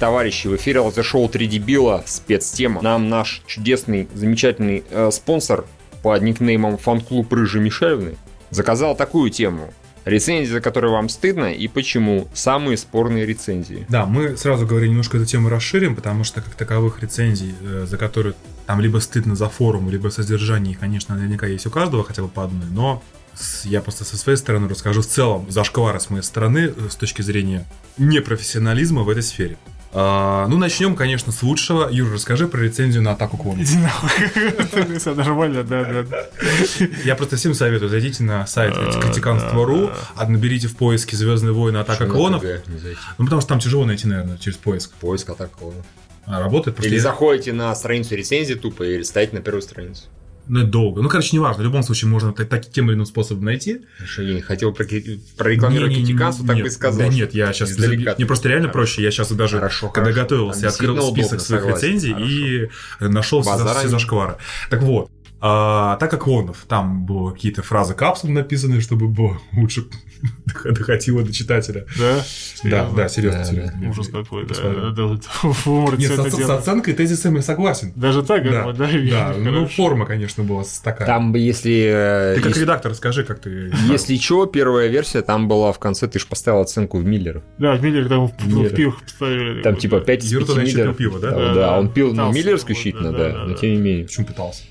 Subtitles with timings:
[0.00, 0.46] Товарищи!
[0.46, 2.80] В эфире шоу 3 дебила, спецтема.
[2.80, 5.66] Нам наш чудесный, замечательный э, спонсор
[6.02, 8.16] по никнеймам фан-клуб Рыжи Мишелевны
[8.48, 9.74] заказал такую тему.
[10.06, 13.84] Рецензии, за которые вам стыдно, и почему самые спорные рецензии.
[13.90, 17.98] Да, мы сразу говорим, немножко эту тему расширим, потому что как таковых рецензий, э, за
[17.98, 22.28] которые там либо стыдно за форум, либо содержание, конечно, наверняка есть у каждого хотя бы
[22.28, 23.02] по одной, но
[23.64, 27.20] я просто со своей стороны расскажу в целом зашквары с моей стороны э, с точки
[27.20, 27.66] зрения
[27.98, 29.58] непрофессионализма в этой сфере.
[29.92, 31.88] А, ну, начнем, конечно, с лучшего.
[31.90, 33.62] Юра, расскажи про рецензию на атаку клонов.
[33.62, 34.98] Иди нахуй.
[34.98, 36.26] Все нормально, да, да.
[37.04, 42.06] Я просто всем советую, зайдите на сайт критиканство.ру, а наберите в поиске Звездные войны атака
[42.06, 42.42] клонов.
[42.42, 44.92] Ну, потому что там тяжело найти, наверное, через поиск.
[45.00, 45.84] Поиск атака клонов.
[46.26, 50.04] А, работает Или заходите на страницу рецензии тупо и ставите на первую страницу.
[50.50, 51.00] Ну, это долго.
[51.00, 51.62] Ну, короче, неважно.
[51.62, 53.82] В любом случае, можно так, так, тем или иным способом найти.
[53.98, 56.98] Хорошо, я не хотел прорекламировать критиканство, так нет, бы сказал.
[56.98, 57.70] Да нет, я сейчас...
[57.70, 58.16] Издалека.
[58.16, 59.00] Мне просто реально проще.
[59.00, 60.22] Я сейчас даже, хорошо, когда хорошо.
[60.22, 61.86] готовился, открыл список удобно, своих согласен.
[61.86, 62.28] рецензий хорошо.
[62.28, 64.36] и нашел все, все зашквары.
[64.70, 65.08] Так вот,
[65.42, 69.86] а, так как Лонов, там было какие-то фразы капсул написаны, чтобы было лучше
[70.64, 71.86] доходило до читателя.
[71.98, 72.22] Да?
[72.64, 73.88] Да, да, серьезно, серьезно.
[73.88, 74.54] Ужас какой, да.
[75.96, 77.92] Нет, с оценкой тезисами я согласен.
[77.96, 78.70] Даже так, да?
[78.72, 81.06] Да, ну форма, конечно, была такая.
[81.06, 81.90] Там бы, если...
[81.90, 83.72] Э, ты как редактор скажи, как ты...
[83.88, 87.42] Если что, первая версия, там была в конце, ты же поставил оценку в Миллеров.
[87.58, 89.62] Да, в Миллерах там в пивах поставили.
[89.62, 90.96] Там типа 5 из 5 Миллеров.
[90.96, 91.54] пиво, да?
[91.54, 94.04] Да, он пил, ну, Миллеровскую исключительно, да, но тем не менее.
[94.04, 94.64] Почему пытался?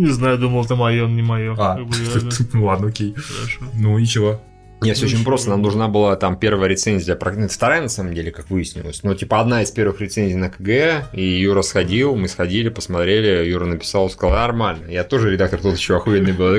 [0.00, 1.54] Не знаю, думал, это мое, не мое.
[1.58, 1.76] А,
[2.52, 3.14] ну ладно, окей.
[3.14, 3.64] Хорошо.
[3.74, 4.40] Ну, ничего.
[4.82, 5.50] Нет, все очень просто.
[5.50, 7.14] Нам нужна была там первая рецензия.
[7.14, 9.02] Это вторая, на самом деле, как выяснилось.
[9.02, 13.66] Но, типа, одна из первых рецензий на КГ, и Юра сходил, мы сходили, посмотрели, Юра
[13.66, 14.90] написал, сказал, нормально.
[14.90, 16.54] Я тоже редактор тут еще охуенный был.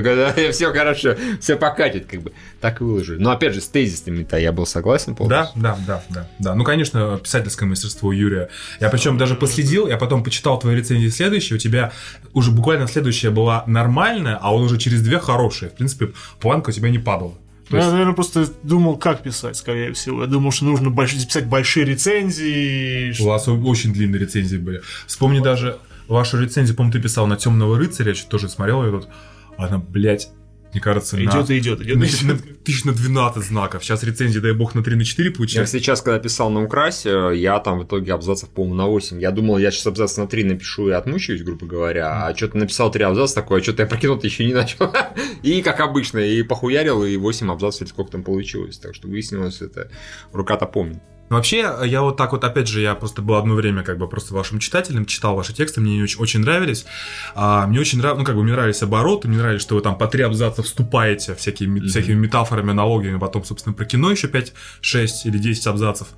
[0.52, 2.32] Все хорошо, все покатит, как бы.
[2.60, 3.18] Так и выложили.
[3.22, 5.62] Но, опять же, с тезисами-то я был согласен полностью.
[5.62, 6.28] Да, да, да, да.
[6.40, 8.50] Да, ну, конечно, писательское мастерство у Юрия.
[8.80, 11.92] Я причем даже последил, я потом почитал твои рецензии следующие, у тебя
[12.34, 15.70] уже буквально следующая была нормальная, а он уже через две хорошие.
[15.70, 17.34] В принципе, планка у тебя не падала.
[17.72, 17.86] Есть...
[17.86, 20.22] Я, наверное, просто думал, как писать, скорее всего.
[20.22, 21.14] Я думал, что нужно больш...
[21.14, 23.22] писать большие рецензии.
[23.22, 24.82] У вас очень длинные рецензии были.
[25.08, 25.46] Вспомни вот.
[25.46, 25.78] даже
[26.08, 29.10] вашу рецензию, по-моему, ты писал на Темного рыцаря, я тоже смотрел ее тут.
[29.58, 30.30] Она, блядь,
[30.72, 32.24] мне кажется, идет на, и идет, идет, на, идет.
[32.24, 33.84] На, тысяч на 12 знаков.
[33.84, 35.78] Сейчас рецензии, дай бог, на 3 на 4 получается.
[35.78, 39.20] Я сейчас, когда писал на Украсе, я там в итоге абзацев, по-моему, на 8.
[39.20, 42.26] Я думал, я сейчас абзац на 3 напишу и отмучаюсь, грубо говоря.
[42.28, 44.94] А что-то написал 3 абзаца такое, а что-то я прокинул еще не начал.
[45.44, 48.78] и как обычно, и похуярил, и 8 абзацев, или сколько там получилось.
[48.78, 49.92] Так что выяснилось, это
[50.32, 51.02] рука-то помнит.
[51.32, 54.06] Но вообще, я вот так вот, опять же, я просто был одно время как бы
[54.10, 56.86] просто вашим читателем, читал ваши тексты, мне они очень, очень нравились.
[57.36, 59.98] А, мне очень нравилось, ну, как бы мне нравились обороты, мне нравилось, что вы там
[59.98, 61.88] по три абзаца вступаете всякими, mm-hmm.
[61.88, 66.10] всякими метафорами, аналогиями, потом, собственно, про кино еще 5, 6 или 10 абзацев.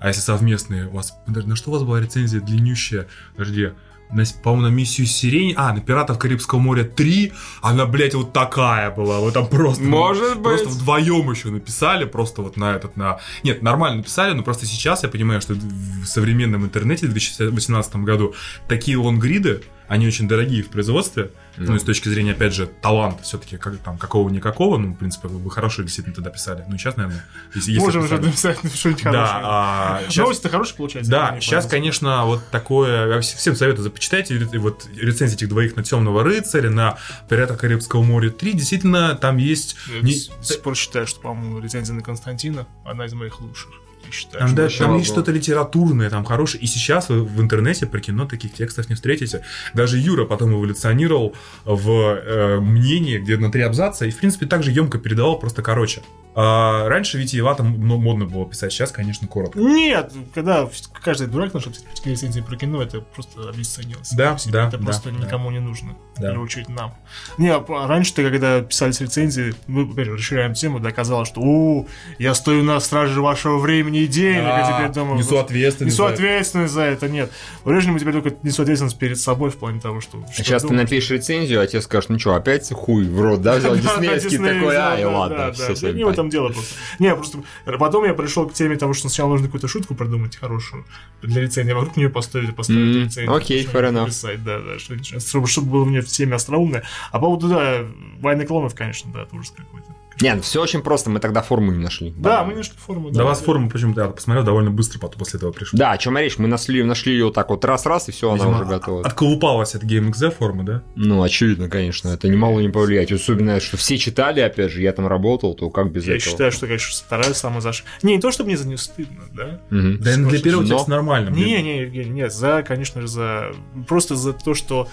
[0.00, 3.08] А если совместные, у вас, на что у вас была рецензия длиннющая?
[3.36, 3.70] Подожди,
[4.10, 7.32] на, по-моему, на миссию Сирень, а, на Пиратов Карибского моря 3,
[7.62, 9.82] она, блядь, вот такая была, вот там просто...
[9.82, 10.44] Может быть.
[10.44, 13.18] Просто вдвоем еще написали, просто вот на этот, на...
[13.42, 18.34] Нет, нормально написали, но просто сейчас я понимаю, что в современном интернете в 2018 году
[18.68, 22.66] такие лонгриды, они очень дорогие в производстве, ну, ну и с точки зрения, опять же,
[22.66, 26.64] таланта все-таки, как, там, какого-никакого, ну, в принципе, вы бы хорошо действительно тогда писали.
[26.68, 29.26] Ну, сейчас, наверное, если, если Можем уже написать что-нибудь хорошее.
[29.26, 30.24] Да, а, сейчас...
[30.24, 31.10] Новости-то хорошие получается.
[31.10, 36.22] Да, сейчас, конечно, вот такое, я всем советую, почитайте вот рецензии этих двоих на Темного
[36.22, 39.76] рыцаря, на Пирата Карибского моря 3, действительно, там есть...
[39.88, 40.12] Я не...
[40.12, 43.70] до сих пор считаю, что, по-моему, рецензия на Константина одна из моих лучших
[44.08, 44.44] ты считаешь?
[44.44, 46.62] Там, да, там есть что-то литературное, там хорошее.
[46.62, 49.42] И сейчас вы в интернете про кино таких текстов не встретите.
[49.74, 54.70] Даже Юра потом эволюционировал в э, мнении, где на три абзаца, и, в принципе, также
[54.70, 56.02] емко передавал, просто короче.
[56.40, 59.58] А раньше витиевато модно было писать, сейчас, конечно, коротко.
[59.58, 60.68] Нет, когда
[61.02, 61.72] каждый дурак нашел
[62.04, 64.12] рецензии про кино, это просто обесценилось.
[64.12, 65.16] Да, да, Это да, просто да.
[65.16, 65.96] никому не нужно.
[66.16, 66.20] Да.
[66.20, 66.94] В первую очередь нам.
[67.38, 71.88] Не, а раньше-то, когда писались рецензии, мы, опять же, расширяем тему, доказалось, что у
[72.20, 75.18] я стою на страже вашего времени и денег, да, а теперь думаю...
[75.18, 75.96] Несу ответственность.
[75.96, 77.30] Несу ответственность за это, нет.
[77.64, 80.18] В теперь только несу ответственность перед собой в плане того, что...
[80.26, 83.56] А сейчас ты напишешь рецензию, а тебе скажешь, ну что, опять хуй в рот, да,
[83.56, 86.74] взял диснеевский такой, ай, ладно, все, Не в этом дело просто.
[86.98, 87.42] Не, просто
[87.78, 90.84] потом я пришел к теме того, что сначала нужно какую-то шутку продумать хорошую
[91.22, 93.34] для рецензии, а вокруг нее поставить, поставить mm, рецензию.
[93.34, 94.06] Окей, fair enough.
[94.06, 96.84] Писать, да, да, чтобы, чтобы было мне в теме остроумное.
[97.10, 97.84] А по поводу, да,
[98.20, 99.94] войны клонов, конечно, да, это ужас какой-то.
[100.20, 102.12] Нет, ну все очень просто, мы тогда форму не нашли.
[102.16, 102.44] Да, да.
[102.44, 103.10] мы не нашли форму.
[103.10, 105.78] Да, да вас форму почему причем я посмотрел довольно быстро потом после этого пришел.
[105.78, 106.38] Да, о чем речь?
[106.38, 109.04] Мы нашли, нашли ее так вот раз-раз, и все, она уже готова.
[109.04, 110.82] Отколупалась от GameXZ формы, да?
[110.96, 113.12] Ну, очевидно, конечно, это не могло не повлиять.
[113.12, 116.30] Особенно, что все читали, опять же, я там работал, то как без Я этого?
[116.30, 117.84] считаю, что, конечно, вторая самая заш...
[118.02, 119.60] Не, не то, чтобы мне за нее стыдно, да?
[119.70, 119.98] Мгм.
[120.00, 121.30] Да, для первого Но- текста нормально.
[121.30, 123.52] Не, не, Евгений, нет, за, конечно же, за...
[123.86, 124.88] Просто за то, что...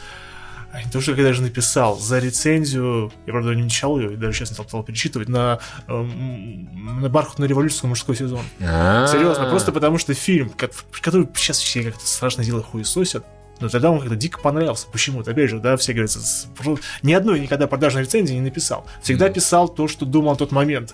[0.83, 4.37] Не то, что я даже написал, за рецензию, я, правда, не читал ее, и даже
[4.37, 8.41] сейчас не стал перечитывать, на, эм, на бархатную революцию мужской сезон.
[8.59, 9.07] А-а-а.
[9.07, 10.69] Серьезно, просто потому что фильм, ко-
[11.01, 13.25] который сейчас все как-то страшно дело хуесосят,
[13.61, 14.85] но тогда он как-то дико понравился.
[14.91, 16.47] Почему-то, опять же, да, все говорят, с-
[17.03, 18.85] ни одной никогда продажной рецензии не написал.
[19.01, 20.93] Всегда писал то, что думал в тот момент.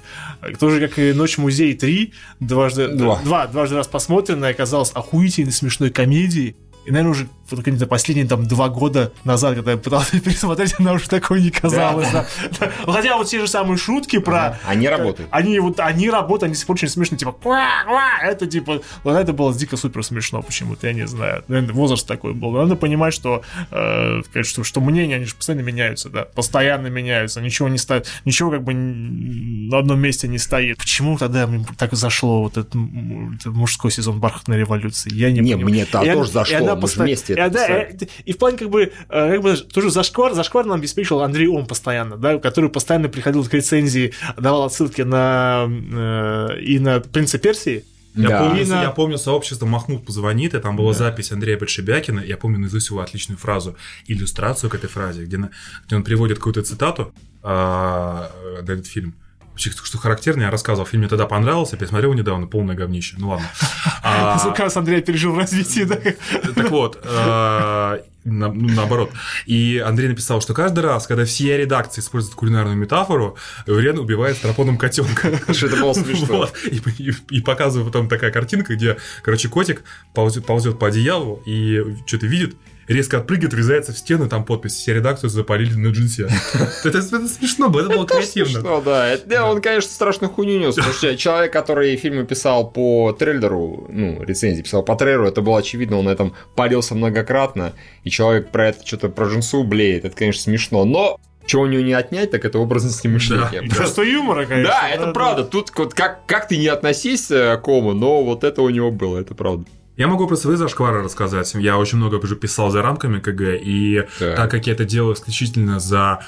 [0.60, 3.20] Тоже, как и «Ночь музей 3», дважды, Два.
[3.24, 6.56] два, дважды раз посмотренная, оказалась охуительной смешной комедией.
[6.86, 10.94] И, наверное, уже вот какие-то последние там два года назад, когда я пытался пересмотреть, она
[10.94, 12.10] уже такой не казалась.
[12.12, 12.26] да.
[12.60, 12.72] Да.
[12.92, 14.38] Хотя вот те же самые шутки про...
[14.46, 15.30] Ага, они работают.
[15.32, 18.20] Они вот, они работают, они очень смешные, типа, «Ква, ква».
[18.24, 22.34] это типа, вот это было дико супер смешно почему-то, я не знаю, наверное, возраст такой
[22.34, 22.52] был.
[22.52, 27.70] Надо понимать, что, э, что, что мнения, они же постоянно меняются, да, постоянно меняются, ничего
[27.70, 30.78] не стоит, ничего как бы на одном месте не стоит.
[30.78, 32.74] Почему тогда мне так зашло вот этот,
[33.36, 35.14] этот мужской сезон бархатной революции?
[35.14, 35.68] Я не Не, понимаю.
[35.68, 37.98] мне-то И тоже зашло, и она мы же посто- вместе и это она- писали.
[38.02, 41.48] э, И в плане как бы, э, как бы тоже зашквар, зашквар нам обеспечил Андрей
[41.48, 47.38] Ом постоянно, да, который постоянно приходил к рецензии, давал отсылки на э, и на «Принца
[47.38, 47.84] Персии»,
[48.14, 48.40] Я, Да.
[48.44, 52.20] помню, я помню сообщество Махмуд позвонит, и там была запись Андрея Подшибякина.
[52.20, 55.50] Я помню наизусть его отличную фразу, иллюстрацию к этой фразе, где, на-
[55.88, 57.14] где он приводит какую-то цитату
[57.44, 58.30] а,
[58.60, 59.16] э, этот фильм.
[59.52, 63.16] Вообще, что характерно, я рассказывал, фильм мне тогда понравился, пересмотрел недавно, полное говнище.
[63.18, 63.48] Ну ладно.
[64.02, 65.36] Как раз Андрей пережил
[65.86, 65.98] да?
[66.56, 69.12] так вот, э, на- ну, наоборот.
[69.46, 74.78] И Андрей написал, что каждый раз, когда все редакции используют кулинарную метафору, Врен убивает стропоном
[74.78, 75.54] котенка.
[75.54, 76.38] Что это было смешно.
[76.38, 76.54] Вот.
[76.66, 79.84] И, и, и показываю потом такая картинка, где, короче, котик
[80.14, 82.56] ползет, ползет по одеялу и что-то видит,
[82.94, 86.28] резко отпрыгивает, врезается в стену, там подпись «Все редакцию запалили на джинсе».
[86.84, 88.60] Это, смешно было, это было креативно.
[88.60, 89.08] Что, да.
[89.08, 90.76] Это, да, он, конечно, страшную хуйню нес.
[90.76, 95.60] Потому что человек, который фильмы писал по трейлеру, ну, рецензии писал по трейлеру, это было
[95.60, 97.74] очевидно, он на этом парился многократно,
[98.04, 100.06] и человек про это что-то про джинсу блеет.
[100.06, 100.86] Это, конечно, смешно.
[100.86, 103.62] Но чего у него не отнять, так это образности мышления.
[103.64, 104.74] И чувство юмора, конечно.
[104.74, 105.44] Да, это правда.
[105.44, 108.92] Тут вот как, как ты не относись э, к Ому, но вот это у него
[108.92, 109.66] было, это правда.
[109.98, 111.54] Я могу про свои зашквары рассказать.
[111.56, 114.36] Я очень много уже писал за рамками КГ, и Так.
[114.36, 116.20] так как я это делаю исключительно за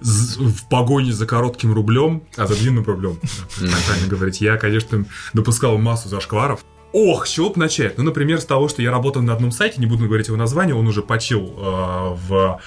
[0.00, 3.18] в погоне за коротким рублем, а за длинным рублем,
[3.56, 6.60] правильно говорить, я, конечно, допускал массу зашкваров.
[6.92, 7.96] Ох, с чего бы начать?
[7.96, 10.74] Ну, например, с того, что я работал на одном сайте, не буду говорить его название,
[10.74, 12.60] он уже почил э, в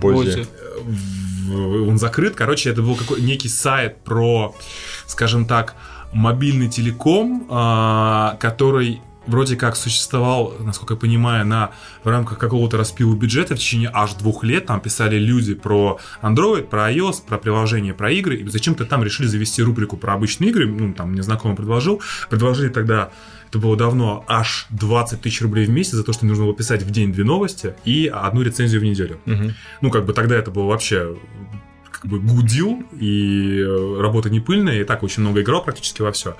[0.00, 0.46] Бозе.
[0.84, 2.34] в- он закрыт.
[2.36, 4.54] Короче, это был какой некий сайт про,
[5.06, 5.74] скажем так,
[6.12, 11.70] мобильный телеком, а, который вроде как существовал, насколько я понимаю, на,
[12.04, 14.66] в рамках какого-то распила бюджета в течение аж двух лет.
[14.66, 18.36] Там писали люди про Android, про iOS, про приложения, про игры.
[18.36, 20.66] И зачем-то там решили завести рубрику про обычные игры.
[20.66, 22.00] Ну, там мне знакомый предложил.
[22.30, 23.10] Предложили тогда
[23.52, 26.82] это было давно аж 20 тысяч рублей в месяц за то, что нужно было писать
[26.82, 29.20] в день две новости и одну рецензию в неделю.
[29.26, 29.52] Мгм.
[29.82, 31.18] Ну, как бы тогда это было вообще
[31.90, 36.10] как бы гудил, и э, работа не пыльная, и так очень много играл практически во
[36.12, 36.36] все.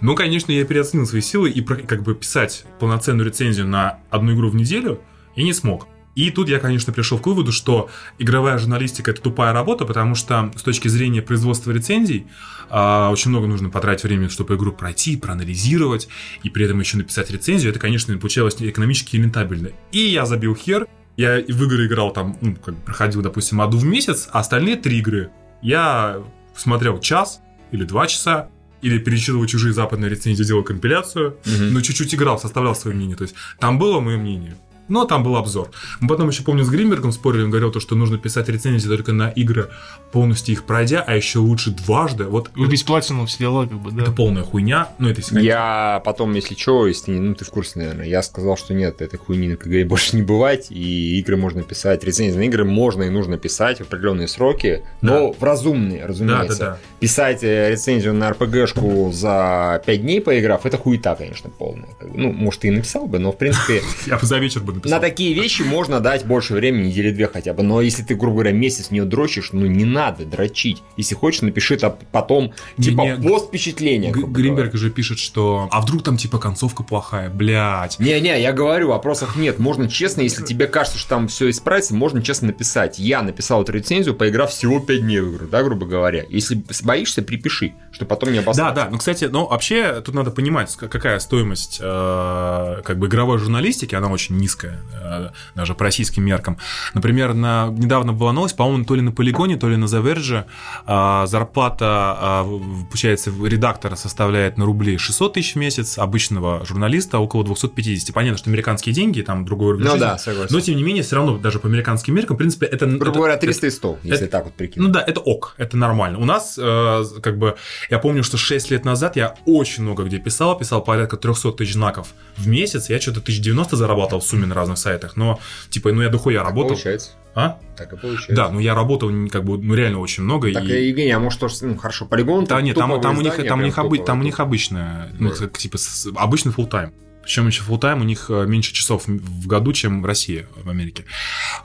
[0.00, 4.48] Но, конечно, я переоценил свои силы, и как бы писать полноценную рецензию на одну игру
[4.48, 5.00] в неделю
[5.36, 5.86] я не смог.
[6.14, 10.50] И тут я, конечно, пришел к выводу, что игровая журналистика это тупая работа, потому что
[10.56, 12.26] с точки зрения производства рецензий
[12.70, 16.08] а, очень много нужно потратить времени, чтобы игру пройти, проанализировать,
[16.42, 17.70] и при этом еще написать рецензию.
[17.70, 19.70] Это, конечно, получалось экономически нерентабельно.
[19.92, 23.78] И я забил хер, я и в игры играл там, ну, как проходил, допустим, одну
[23.78, 25.30] в месяц, а остальные три игры
[25.62, 26.20] я
[26.56, 27.40] смотрел час
[27.70, 28.48] или два часа,
[28.82, 31.74] или перечитывал чужие западные рецензии, делал компиляцию, Мгм.
[31.74, 33.16] но чуть-чуть играл, составлял свое мнение.
[33.16, 34.56] То есть там было мое мнение.
[34.88, 35.70] Но там был обзор.
[36.00, 39.12] Мы потом еще, помню, с Гримбергом спорили, он говорил, то, что нужно писать рецензии только
[39.12, 39.68] на игры,
[40.12, 42.24] полностью их пройдя, а еще лучше дважды.
[42.24, 44.02] Вот Убить платину, все дела, как бы, да.
[44.02, 44.88] это полная хуйня.
[44.98, 48.56] Ну, это Я потом, если что, если не- ну ты в курсе, наверное, я сказал,
[48.56, 52.42] что нет, этой хуйни на КГ больше не бывать, и игры можно писать, рецензии на
[52.42, 56.58] игры можно и нужно писать в определенные сроки, но в разумные, Да, разумеется.
[56.58, 56.78] да, да.
[57.00, 61.88] Писать э, рецензию на РПГшку за 5 дней поиграв, это хуета, конечно, полная.
[62.02, 63.82] Ну, может, ты и написал бы, но в принципе...
[64.06, 64.98] Я бы за вечер бы написал.
[64.98, 67.62] На такие вещи можно дать больше времени, недели две хотя бы.
[67.62, 70.82] Но если ты, грубо говоря, месяц в нее дрочишь, ну не надо дрочить.
[70.96, 74.10] Если хочешь, напиши это потом, Не, типа, не, пост впечатления.
[74.12, 77.98] Гринберг же пишет, что а вдруг там типа концовка плохая, блядь.
[77.98, 79.58] Не-не, я говорю, вопросов нет.
[79.58, 82.98] Можно честно, если тебе кажется, что там все исправится, можно честно написать.
[82.98, 86.24] Я написал эту рецензию, поиграв всего 5 дней в игру, да, грубо говоря.
[86.28, 88.74] Если боишься, припиши, что потом не Да, обосраться.
[88.74, 93.94] да, ну, кстати, ну, вообще, тут надо понимать, какая стоимость, э, как бы, игровой журналистики,
[93.94, 94.67] она очень низкая,
[95.02, 96.58] э, даже по российским меркам.
[96.94, 100.44] Например, на, недавно была новость, по-моему, то ли на Полигоне, то ли на Verge,
[100.86, 107.44] э, зарплата, в- получается, редактора составляет на рубли 600 тысяч в месяц, обычного журналиста около
[107.44, 108.12] 250.
[108.14, 110.00] Понятно, что американские деньги, там другой уровень Ну жизни.
[110.04, 110.54] да, согласен.
[110.54, 112.86] Но, тем не менее, все равно, даже по американским меркам, в принципе, это...
[112.86, 114.86] Грубо это- говоря, 300 и 100, если это- так вот прикинуть.
[114.88, 116.18] ну да, это ок, это нормально.
[116.18, 117.56] У нас, э, как бы,
[117.90, 121.74] я помню, что 6 лет назад я очень много где писал, писал порядка 300 тысяч
[121.74, 126.02] знаков в месяц, я что-то 1090 зарабатывал в сумме на разных сайтах, но, типа, ну
[126.02, 126.70] я дохуя работал.
[126.70, 127.10] Получается.
[127.34, 127.58] А?
[127.76, 128.34] Так и получается.
[128.34, 130.52] Да, ну я работал, как бы, ну реально очень много.
[130.52, 130.88] Так, и...
[130.88, 133.64] Евгений, а может тоже, ну хорошо, полигон Да нет, там, там у них, там у
[133.64, 135.78] них, обы- там у них обычная, ну, типа,
[136.16, 136.92] обычный full time.
[137.28, 140.70] Причем еще full time у них э, меньше часов в году, чем в России, в
[140.70, 141.04] Америке.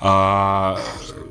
[0.02, 0.78] А,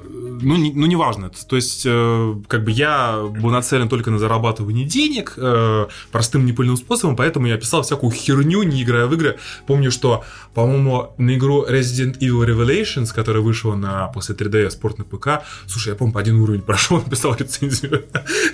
[0.08, 1.28] ну, не, ну, неважно.
[1.28, 6.78] То есть, э, как бы я был нацелен только на зарабатывание денег э, простым непыльным
[6.78, 9.38] способом, поэтому я писал всякую херню, не играя в игры.
[9.66, 10.24] Помню, что,
[10.54, 15.90] по-моему, на игру Resident Evil Revelations, которая вышла на, после 3D спорт на ПК, слушай,
[15.90, 18.06] я, помню, по один уровень прошел, написал рецензию.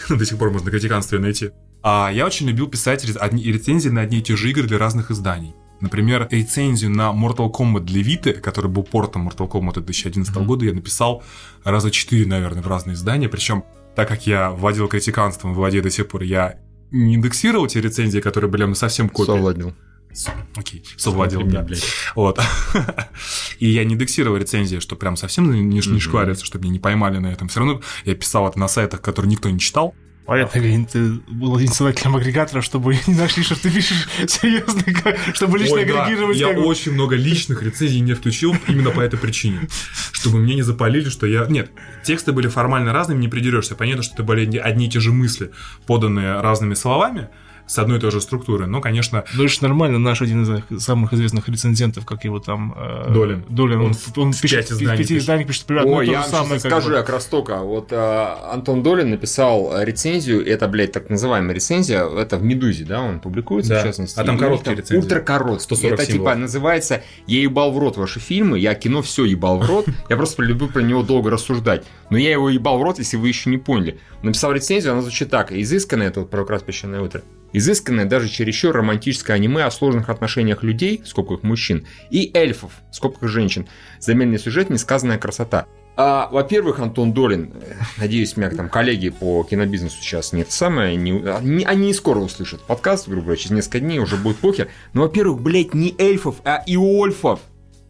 [0.09, 1.51] Ну, До сих пор можно критиканство найти.
[1.85, 5.13] А я очень любил писать одни- рецензии на одни и те же игры для разных
[5.13, 5.55] изданий.
[5.81, 10.47] Например, рецензию на Mortal Kombat для Vita, который был портом Mortal Kombat 2011 Мгм.
[10.47, 11.23] года, я написал
[11.65, 13.29] раза четыре, наверное, в разные издания.
[13.29, 16.59] Причем, так как я владел критиканством, владею до сих пор, я
[16.91, 19.27] не индексировал те рецензии, которые были ну, совсем копии.
[19.33, 19.75] Совладел.
[20.57, 21.63] Окей, совладел, да.
[21.63, 21.85] блядь.
[22.17, 22.41] Вот.
[23.59, 26.01] И я не индексировал рецензии, что прям совсем не, не Мгм.
[26.01, 27.49] шквариться, чтобы меня не поймали на этом.
[27.49, 29.95] Все равно я писал это на сайтах, которые никто не читал.
[30.29, 34.83] Понятно, Евгений, ты был инициатором агрегатора, чтобы не нашли, что ты пишешь серьезно,
[35.33, 36.37] чтобы лично Ой, да, агрегировать.
[36.37, 36.65] я как бы.
[36.65, 39.69] очень много личных рецензий не включил именно по этой причине.
[40.13, 41.47] Чтобы мне не запалили, что я...
[41.47, 41.71] Нет,
[42.05, 43.75] тексты были формально разными, не придерешься.
[43.75, 45.51] Понятно, что это были одни и те же мысли,
[45.87, 47.31] поданные разными словами,
[47.69, 48.67] с одной и той же структурой.
[48.67, 52.75] Но, конечно, Ну, это ж нормально, наш один из самых известных рецензентов, как его там...
[52.77, 53.45] э, Долин.
[53.49, 55.23] Долин, он, Он он, пишет, изданий в пяти пишет.
[55.23, 56.95] изданиях пишет примерно то я же вам самое, скажу, бы.
[56.95, 57.59] я как раз только.
[57.59, 57.97] Вот э,
[58.53, 63.75] Антон Долин написал рецензию, это, блядь, так называемая рецензия, это в «Медузе», да, он публикуется,
[63.75, 63.81] Да.
[63.83, 64.19] в частности.
[64.19, 65.03] А там короткие рецензии.
[65.03, 65.61] Ультракороткие.
[65.61, 66.39] 140 Это, типа, символов.
[66.39, 70.43] называется «Я ебал в рот ваши фильмы», я кино все ебал в рот, я просто
[70.43, 71.85] люблю про него долго рассуждать.
[72.11, 73.99] Но я его ебал в рот, если вы еще не поняли.
[74.23, 75.53] Написал рецензию, она звучит так.
[75.53, 80.63] Изысканное, это вот про «Украс песчаное утро», изысканное, даже чересчур романтическое аниме о сложных отношениях
[80.63, 83.69] людей, в скобках мужчин, и эльфов, в скобках женщин.
[84.01, 85.67] Замеренный сюжет, несказанная красота.
[86.01, 91.11] А, во-первых, Антон Долин, э, надеюсь, меня там коллеги по кинобизнесу сейчас нет самое, не,
[91.29, 94.69] они, они не скоро услышат подкаст, грубо говоря, через несколько дней уже будет похер.
[94.93, 97.41] Но, во-первых, блядь, не эльфов, а иольфов.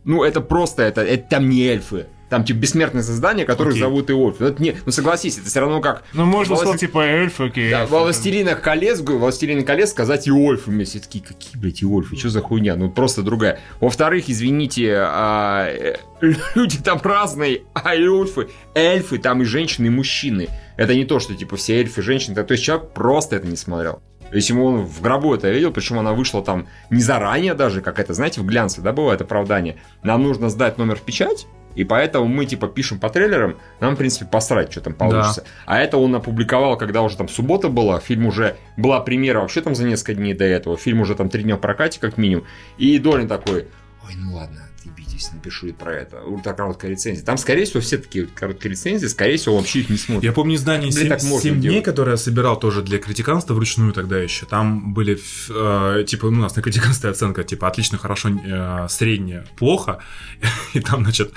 [0.05, 2.07] Ну, это просто, это, это там не эльфы.
[2.29, 3.81] Там, типа, бессмертное создание, которое Окей.
[3.81, 4.37] зовут Иольф.
[4.39, 6.03] Ну, это не, ну, согласись, это все равно как...
[6.13, 7.71] Ну, можно Власть- сказать, типа, эльфы, окей.
[7.71, 8.05] Да, эльфы, во там.
[8.05, 11.01] «Властелинах колец», говорю, «Властелин колец» сказать Иольфы вместе.
[11.01, 12.77] Такие, какие, блядь, Иольфы, что за хуйня?
[12.77, 13.61] Ну, просто другая.
[13.81, 15.97] Во-вторых, извините, а, э,
[16.55, 20.49] люди там разные, а эльфы, эльфы там и женщины, и мужчины.
[20.77, 22.35] Это не то, что, типа, все эльфы, женщины.
[22.35, 24.03] То есть человек просто это не смотрел.
[24.31, 27.81] То есть ему он в гробу это видел, причем она вышла там не заранее даже,
[27.81, 29.81] как это, знаете, в глянце, да, бывает оправдание.
[30.03, 33.99] Нам нужно сдать номер в печать, и поэтому мы, типа, пишем по трейлерам, нам, в
[33.99, 35.45] принципе, посрать, что там получится.
[35.67, 39.75] А это он опубликовал, когда уже там суббота была, фильм уже, была премьера вообще там
[39.75, 42.45] за несколько дней до этого, фильм уже там три дня в прокате, как минимум.
[42.79, 43.69] И Долин такой,
[44.09, 46.23] ой, ну ладно, отъебитесь, напишу и про это.
[46.23, 47.25] Ультракороткая рецензия.
[47.25, 50.25] Там, скорее всего, все такие короткие рецензии, скорее всего, вообще их не смотрит.
[50.25, 51.85] Я помню издание Блин, 7, так можно дней, делать.
[51.85, 54.47] которое я собирал тоже для критиканства вручную тогда еще.
[54.47, 55.19] Там были,
[55.51, 59.99] э, типа, ну, у нас на критиканстве оценка, типа, отлично, хорошо, э, среднее, плохо.
[60.75, 61.33] И там, значит,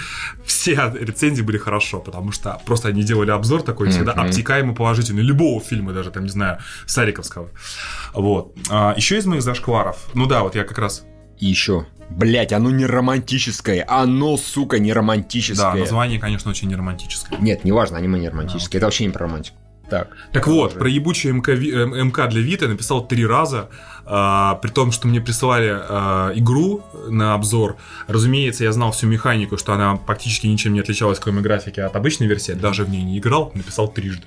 [0.45, 4.21] все рецензии были хорошо, потому что просто они делали обзор такой, всегда Мгм.
[4.21, 7.49] обтекаемо положительный, любого фильма, даже, там, не знаю, Сариковского.
[8.13, 8.55] Вот.
[8.69, 11.03] А, еще из моих зашкваров, ну да, вот я как раз,
[11.41, 15.73] И еще, блять, оно не романтическое, оно, сука, не да, романтическое.
[15.73, 17.39] название, конечно, очень неромантическое.
[17.39, 19.57] Нет, неважно, аниме не романтическое, это вообще не про романтику.
[19.89, 20.07] Так.
[20.31, 20.79] Так вот, Продолжай.
[20.79, 23.69] про ебучий МК, Ви- э, МК для Вита написал три раза,
[24.05, 27.75] а, при том, что мне присылали а, игру на обзор.
[28.07, 32.27] Разумеется, я знал всю механику, что она практически ничем не отличалась, кроме графики, от обычной
[32.27, 32.53] версии.
[32.53, 34.23] Даже в ней не играл, написал трижды.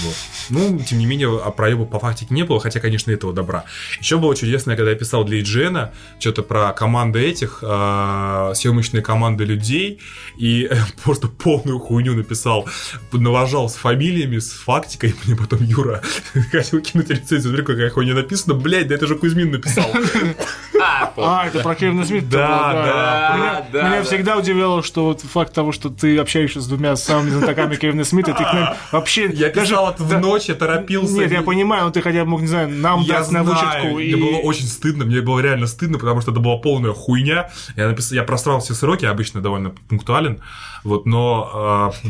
[0.00, 0.14] Вот.
[0.50, 3.64] Ну, тем не менее, а проеба по фактике не было, хотя, конечно, этого добра.
[4.00, 9.44] Еще было чудесное, когда я писал для IGN что-то про команды этих, э, съемочные команды
[9.44, 10.00] людей,
[10.36, 10.70] и
[11.04, 12.68] просто полную хуйню написал,
[13.12, 16.02] налажал с фамилиями, с фактикой, мне потом Юра
[16.50, 19.86] хотел кинуть рецензию, смотри, какая хуйня написана, блядь, да это же Кузьмин написал.
[21.16, 24.02] А, это про Кевина Смита Да, да, Меня, да, меня да.
[24.04, 28.32] всегда удивляло, что вот факт того, что ты общаешься с двумя самыми знатоками Кевина Смита,
[28.32, 29.30] ты к нам вообще...
[29.32, 31.14] Я писал это в ночь, я торопился.
[31.14, 33.98] Нет, я понимаю, но ты хотя бы мог, не знаю, нам дать на вычетку.
[33.98, 37.50] мне было очень стыдно, мне было реально стыдно, потому что это была полная хуйня.
[37.76, 40.40] Я просрал все сроки, обычно довольно пунктуален,
[40.84, 42.08] вот, но э,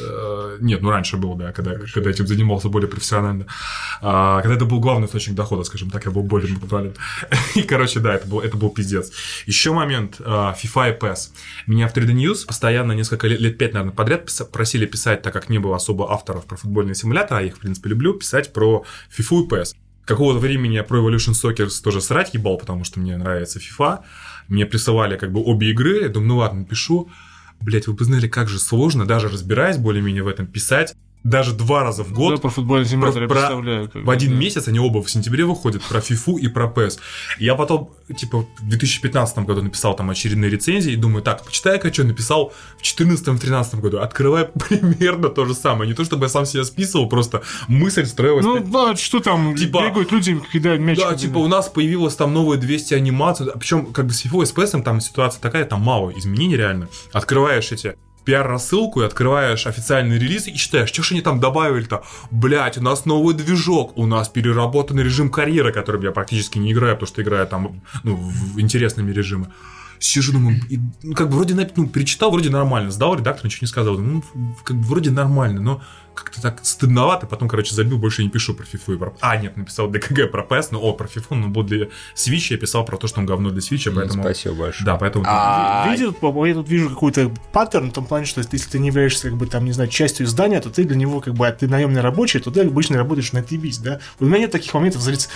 [0.00, 3.46] э, нет, ну раньше было, да, когда, когда этим занимался более профессионально,
[4.00, 6.94] А, когда это был главный источник дохода, скажем так, я был более пунктуален.
[7.54, 9.12] И, короче, да, это был, это был пиздец.
[9.46, 11.30] Еще момент, э, FIFA и PES.
[11.66, 15.32] Меня в 3D News постоянно несколько лет, лет пять, наверное, подряд писа- просили писать, так
[15.32, 18.52] как не было особо авторов про футбольные симуляторы, а я их, в принципе, люблю, писать
[18.52, 18.84] про
[19.16, 19.74] FIFA и PES
[20.08, 24.00] какого-то времени я про Evolution Soccer тоже срать ебал, потому что мне нравится FIFA.
[24.48, 26.00] Мне присылали как бы обе игры.
[26.00, 27.10] Я думаю, ну ладно, напишу.
[27.60, 30.94] Блять, вы бы знали, как же сложно, даже разбираясь более-менее в этом, писать
[31.24, 32.40] даже два раза в Да, год.
[32.42, 33.90] про футбольный симулятор я про- представляю.
[33.90, 34.36] как В один да.
[34.36, 36.98] месяц они оба в сентябре выходят про FIFA и про PES.
[37.38, 42.04] Я потом, типа, в 2015 году написал там очередные рецензии и думаю, так, почитай-ка, что
[42.04, 43.98] написал в 2014-2013 году.
[43.98, 45.88] Открываю примерно то же самое.
[45.90, 48.44] Не то, чтобы я сам себя списывал, просто мысль строилась.
[48.44, 50.98] Ну, да, что там, Типа- бегают люди, кидают мяч.
[50.98, 54.46] Да, типа у нас появилось там новые 200 анимаций, причем как бы с FIFA и
[54.46, 56.88] с PS там ситуация такая, там мало изменений реально.
[57.12, 57.96] Открываешь эти
[58.28, 62.04] пиар-рассылку и открываешь официальный релиз и читаешь, что ж они там добавили-то?
[62.30, 66.94] Блять, у нас новый движок, у нас переработанный режим карьеры, которым я практически не играю,
[66.94, 69.46] потому что играю там ну, в интересными режимы.
[69.98, 73.68] Сижу, думаю, и, ну, как бы вроде ну, перечитал, вроде нормально, сдал, редактор ничего не
[73.68, 73.96] сказал.
[73.96, 74.22] Ну,
[74.62, 75.82] как бы вроде нормально, но
[76.18, 79.14] как-то так стыдновато, потом, короче, забил, больше не пишу про FIFA и про...
[79.20, 82.56] А, нет, написал ДКГ про PES, но, о, про FIFA, но был для Switch, я
[82.56, 84.22] писал про то, что он говно для Switch, поэтому...
[84.22, 84.84] Спасибо большое.
[84.86, 85.24] Да, поэтому...
[85.26, 88.88] А, Видел, по- я тут вижу какой-то паттерн в том плане, что если ты не
[88.88, 91.52] являешься, как бы, там, не знаю, частью издания, то ты для него, как бы, а
[91.52, 94.00] ты наемный рабочий, то ты обычно работаешь на TVs, да?
[94.20, 95.28] У меня нет таких моментов, за лиц-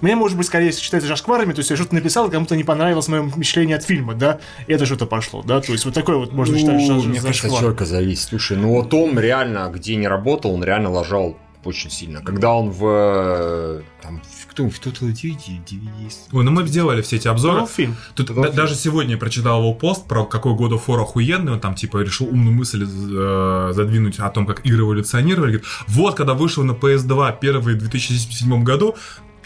[0.00, 3.08] у меня, может быть, скорее считается зашкварами, то есть я что-то написал, кому-то не понравилось
[3.08, 6.32] мое впечатление от фильма, да, и это что-то пошло, да, то есть вот такой вот
[6.32, 8.28] можно считать, что Ну, мне кажется, человека зависит.
[8.28, 12.20] Слушай, ну вот он реально, где не работал, он реально лажал очень сильно.
[12.20, 12.84] Когда он в...
[12.86, 16.12] э, Там, в- кто, в Total DVD, DVD.
[16.32, 17.66] Ой, ну мы сделали все эти обзоры.
[17.66, 17.96] Фильм.
[18.14, 21.52] Тут Total да- даже сегодня я прочитал его пост про какой God of War охуенный,
[21.52, 25.52] он там типа решил умную мысль э, задвинуть о том, как игры эволюционировали.
[25.52, 28.94] Говорит, вот, когда вышел на PS2 первый в 2007 году,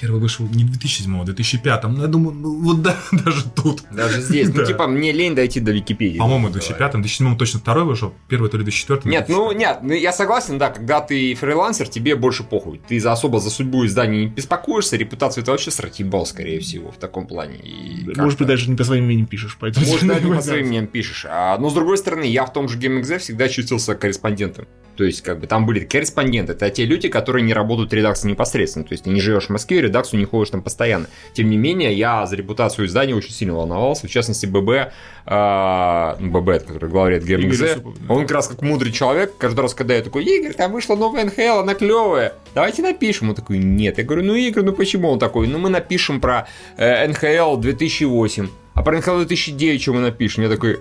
[0.00, 3.44] первый вышел не в 2007, а в 2005, ну, я думаю, ну вот да, даже
[3.50, 3.82] тут.
[3.90, 4.48] Даже здесь.
[4.52, 6.18] Ну, типа, мне лень дойти до Википедии.
[6.18, 6.60] По-моему, в Давай.
[6.60, 9.10] 2005, в 2007 точно второй вышел, первый то ли 2004.
[9.10, 12.80] Нет, ну нет, ну, я согласен, да, когда ты фрилансер, тебе больше похуй.
[12.86, 16.90] Ты за особо за судьбу издания не беспокоишься, репутацию это вообще срать ебал, скорее всего,
[16.90, 17.56] в таком плане.
[17.56, 19.86] И Может быть, даже не по своим именем пишешь, поэтому...
[19.86, 21.26] Может, даже не по своим именем пишешь.
[21.28, 24.66] А, но с другой стороны, я в том же GameXZ всегда чувствовался корреспондентом.
[24.98, 26.54] То есть, как бы там были корреспонденты.
[26.54, 28.84] Это те люди, которые не работают в редакции непосредственно.
[28.84, 31.06] То есть, ты не живешь в Москве, редакцию не ходишь там постоянно.
[31.32, 34.06] Тем не менее, я за репутацию издания очень сильно волновался.
[34.06, 34.92] В частности, ББ,
[35.26, 38.12] ну, ББ, который главред да.
[38.14, 39.36] он как раз как мудрый человек.
[39.38, 42.34] Каждый раз, когда я такой, Игорь, там вышла новая НХЛ, она клевая.
[42.54, 43.30] Давайте напишем.
[43.30, 43.98] Он такой, нет.
[43.98, 45.10] Я говорю, ну, Игорь, ну почему?
[45.10, 46.46] Он такой, ну, мы напишем про
[46.76, 48.48] э, НХЛ 2008.
[48.74, 50.44] А про НХЛ 2009 что мы напишем?
[50.44, 50.80] Я такой,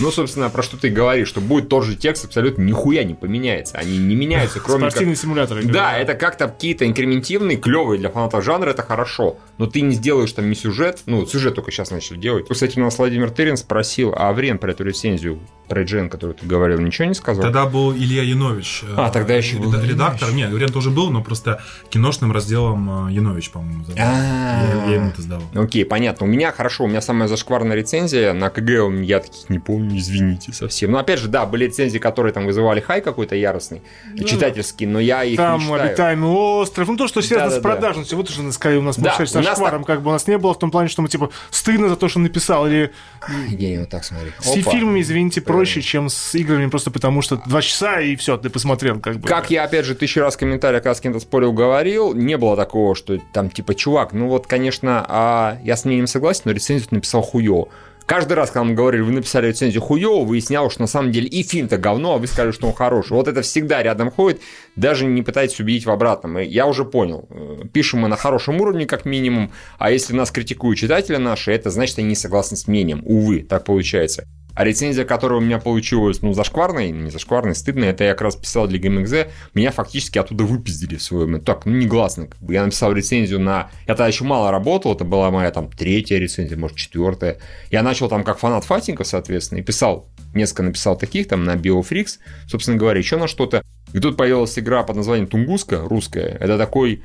[0.00, 3.76] ну, собственно, про что ты говоришь, что будет тот же текст, абсолютно нихуя не поменяется.
[3.78, 4.90] Они не меняются, кроме как...
[4.92, 5.58] Спортивный симулятор.
[5.58, 6.02] я Да, говорю.
[6.04, 9.36] это как-то какие-то инкрементивные, клевые для фанатов жанра, это хорошо.
[9.58, 12.46] Но ты не сделаешь там ни сюжет, ну, сюжет только сейчас начали делать.
[12.48, 16.46] Кстати, у нас Владимир Тырин спросил, а Врен про эту рецензию, про Джен, которую ты
[16.46, 17.42] говорил, ничего не сказал?
[17.44, 18.82] Тогда был Илья Янович.
[18.84, 20.28] э, А, тогда еще был реда- Илья Редактор.
[20.30, 20.50] Янович.
[20.52, 23.84] Нет, Рен тоже был, но просто киношным разделом э, Янович, по-моему.
[23.96, 25.44] Я я ему это сдавал.
[25.54, 26.26] Окей, понятно.
[26.26, 28.32] У меня хорошо, у меня самая зашкварная рецензия.
[28.32, 30.90] На КГ я таких не помню, извините совсем.
[30.92, 33.82] Но опять же, да, были рецензии, которые там вызывали хай какой-то яростный,
[34.26, 37.74] читательский, но я их Там не обитаемый остров, ну то, что связано с Да-да-да.
[37.74, 40.26] продажностью, вот уже скорее у нас Да, получается у нас шкваром, как бы у нас
[40.26, 42.92] не было в том плане, что мы типа стыдно за то, что написал, или
[43.48, 44.30] Евгений, вот так смотри.
[44.40, 44.70] с Опа.
[44.70, 49.00] фильмами, извините, проще, чем с играми, просто потому что два часа и все, ты посмотрел,
[49.00, 49.28] как бы.
[49.28, 52.56] Как я, опять же, тысячу раз в комментариях, когда с кем-то спорил, говорил, не было
[52.56, 56.88] такого, что там, типа, чувак, ну вот, конечно, а я с мнением согласен, но рецензию
[56.90, 57.66] написал хуё.
[58.06, 61.42] Каждый раз, когда мы говорили, вы написали рецензию хуёво, выяснялось, что на самом деле и
[61.42, 63.12] фильм-то говно, а вы сказали, что он хороший.
[63.12, 64.40] Вот это всегда рядом ходит,
[64.76, 66.38] даже не пытайтесь убедить в обратном.
[66.38, 67.26] И я уже понял.
[67.30, 71.70] Э, Пишем мы на хорошем уровне, как минимум, а если нас критикуют читатели наши, это
[71.70, 73.02] значит, они не согласны с мнением.
[73.04, 74.26] Увы, так получается.
[74.54, 78.36] А рецензия, которая у меня получилась, ну, зашкварной, не зашкварной, стыдной, это я как раз
[78.36, 81.40] писал для GameXZ, меня фактически оттуда выпиздили в свое время.
[81.40, 82.26] Так, ну, негласно.
[82.26, 82.52] Как бы.
[82.52, 83.70] Я написал рецензию на...
[83.82, 87.38] Я тогда еще мало работал, это была моя там третья рецензия, может, четвертая.
[87.70, 92.18] Я начал там как фанат файтингов, соответственно, и писал, несколько написал таких там на BioFrix,
[92.46, 93.62] собственно говоря, еще на что-то.
[93.92, 96.36] И тут появилась игра под названием Тунгуска, русская.
[96.40, 97.02] Это такой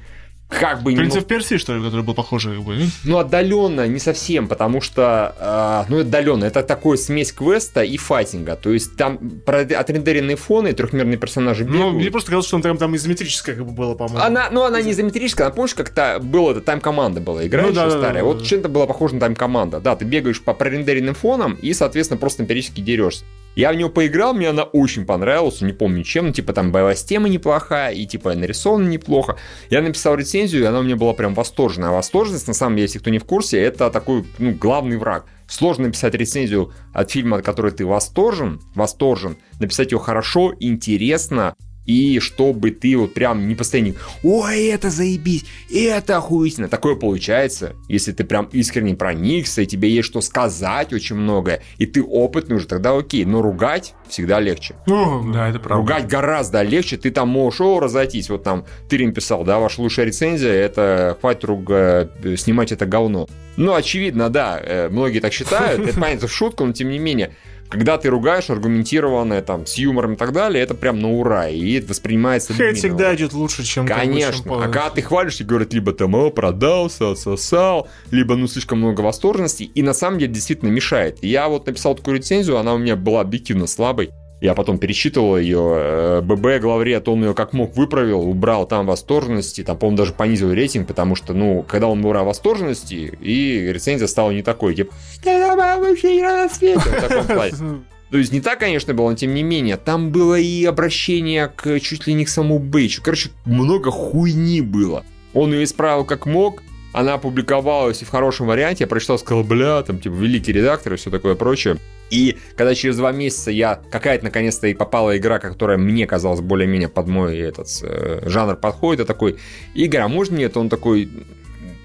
[0.49, 0.93] как бы...
[0.95, 1.27] Принцип немного...
[1.27, 2.55] Персии, что ли, который был похожий?
[2.55, 2.77] Как бы?
[3.03, 8.55] Ну, отдаленно, не совсем, потому что, э, ну, отдаленно, это такой смесь квеста и файтинга,
[8.55, 11.93] то есть там отрендеренные фоны, трехмерные персонажи ну, бегают.
[11.93, 14.23] Ну, мне просто казалось, что он там, там изометрическая как бы было, по-моему.
[14.23, 17.89] Она, ну, она не изометрическая, она, помнишь, как-то было это тайм-команда была, игра ну, да,
[17.89, 18.45] старая, да, да, вот да.
[18.45, 22.79] чем-то было похоже на тайм-команда, да, ты бегаешь по прорендеренным фонам и, соответственно, просто периодически
[22.79, 23.25] дерешься.
[23.57, 26.93] Я в нее поиграл, мне она очень понравилась, не помню чем, ну, типа там боевая
[26.93, 29.35] система неплохая, и типа нарисована неплохо.
[29.71, 31.89] Я написал рецензию, и она у меня была прям восторженная.
[31.89, 35.25] А восторженность, на самом деле, если кто не в курсе, это такой, ну, главный враг.
[35.47, 41.55] Сложно написать рецензию от фильма, от которого ты восторжен, восторжен, написать ее хорошо, интересно,
[41.87, 45.45] и чтобы ты вот прям не постоянно «Ой, это заебись!
[45.73, 51.15] Это охуительно!» Такое получается, если ты прям искренне проникся, и тебе есть что сказать очень
[51.15, 53.23] многое, и ты опытный уже, тогда окей.
[53.25, 54.75] Но ругать всегда легче.
[54.85, 55.81] Ну, да, это правда.
[55.81, 58.29] Ругать гораздо легче, ты там можешь о, разойтись.
[58.29, 63.27] Вот там Тырин писал, да, ваша лучшая рецензия, это хватит руга, снимать это говно.
[63.55, 67.33] Ну, очевидно, да, э, многие так считают, это понятно в шутку, но тем не менее
[67.69, 71.73] когда ты ругаешь аргументированно, там, с юмором и так далее, это прям на ура, и
[71.73, 75.73] это воспринимается Хейт всегда идет лучше, чем Конечно, чем а когда ты хвалишь и говорят,
[75.73, 80.69] либо там, о, продался, отсосал, либо, ну, слишком много восторженности, и на самом деле действительно
[80.69, 81.23] мешает.
[81.23, 85.73] Я вот написал такую рецензию, она у меня была объективно слабой, я потом перечитывал ее.
[85.75, 90.51] Э, ББ главред, он ее как мог выправил, убрал там восторженности, там, по-моему, даже понизил
[90.51, 95.55] рейтинг, потому что, ну, когда он убрал восторженности, и рецензия стала не такой, типа, это
[95.55, 97.53] вообще игра на свете, в таком плане.
[98.09, 99.75] То есть не так, конечно, было, но тем не менее.
[99.75, 103.01] Там было и обращение к чуть ли не к самому Бейчу.
[103.03, 105.03] Короче, много хуйни было.
[105.33, 106.63] Он ее исправил как мог,
[106.97, 108.85] она опубликовалась и в хорошем варианте.
[108.85, 111.77] Я прочитал, сказал, бля, там, типа, великий редактор и все такое прочее.
[112.09, 116.89] И когда через два месяца я какая-то наконец-то и попала игра, которая мне казалась более-менее
[116.89, 119.37] под мой этот э, жанр подходит, я такой,
[119.75, 120.59] Игорь, а можно мне это?
[120.59, 121.07] Он такой,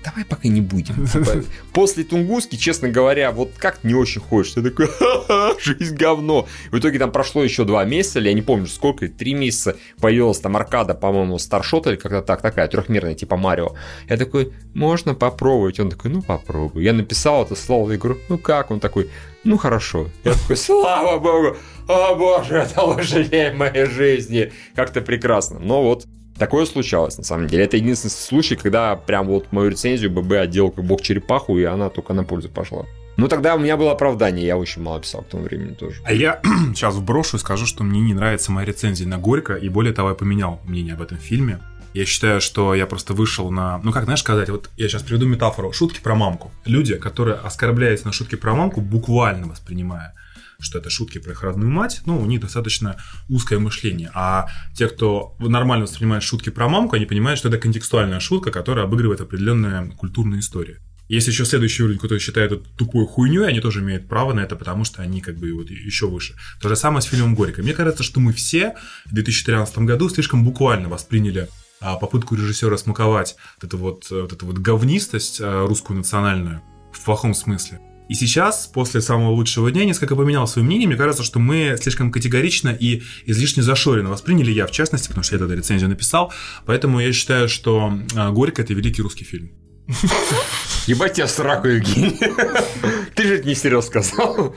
[0.05, 1.07] давай пока не будем.
[1.13, 4.61] Типа, после Тунгуски, честно говоря, вот как не очень хочется.
[4.61, 6.47] Я такой, ха-ха, жизнь говно.
[6.71, 10.39] В итоге там прошло еще два месяца, или я не помню сколько, три месяца, появилась
[10.39, 13.75] там аркада, по-моему, Старшот или как-то так, такая трехмерная, типа Марио.
[14.09, 15.81] Я такой, можно попробовать?
[15.81, 16.85] Он такой, ну попробуй.
[16.85, 18.71] Я написал это слово, игру, ну как?
[18.71, 19.11] Он такой,
[19.45, 20.09] ну хорошо.
[20.25, 21.57] Я такой, слава богу,
[21.89, 24.53] о боже, это лучший день моей жизни.
[24.75, 25.59] Как-то прекрасно.
[25.59, 26.07] Но вот
[26.39, 27.65] Такое случалось, на самом деле.
[27.65, 31.89] Это единственный случай, когда прям вот мою рецензию ББ отделал как бог черепаху, и она
[31.89, 32.87] только на пользу пошла.
[33.17, 36.01] Ну, тогда у меня было оправдание, я очень мало писал к тому времени тоже.
[36.05, 36.41] А я
[36.75, 40.11] сейчас вброшу и скажу, что мне не нравится моя рецензия на Горько, и более того,
[40.11, 41.61] я поменял мнение об этом фильме.
[41.95, 43.79] Я считаю, что я просто вышел на...
[43.85, 45.75] Ну, как, знаешь, сказать, вот я сейчас приведу метафору.
[45.75, 46.51] Шутки про мамку.
[46.65, 50.15] Люди, которые оскорбляются на шутки про мамку, буквально воспринимая
[50.63, 52.97] что это шутки про их родную мать, ну, у них достаточно
[53.29, 54.11] узкое мышление.
[54.15, 58.85] А те, кто нормально воспринимает шутки про мамку, они понимают, что это контекстуальная шутка, которая
[58.85, 60.79] обыгрывает определенную культурную историю.
[61.09, 64.57] Есть еще следующий уровень, который считает это тупой хуйней, они тоже имеют право на это,
[64.57, 66.37] потому что они как бы вот еще выше.
[66.61, 67.63] То же самое с фильмом «Горько».
[67.63, 71.49] Мне кажется, что мы все в 2013 году слишком буквально восприняли
[71.81, 77.05] а, попытку режиссера смаковать вот эту вот, вот эту вот говнистость а, русскую национальную в
[77.05, 77.81] плохом смысле.
[78.13, 80.87] И сейчас, после самого лучшего дня, несколько поменял свое мнение.
[80.87, 85.35] Мне кажется, что мы слишком категорично и излишне зашоренно восприняли, я в частности, потому что
[85.35, 86.31] я эту рецензию написал.
[86.67, 89.53] Поэтому я считаю, что а, «Горько»— это великий русский фильм.
[90.87, 92.19] Ебать тебя сраку, Евгений.
[93.15, 94.55] Ты же это не серьезно сказал.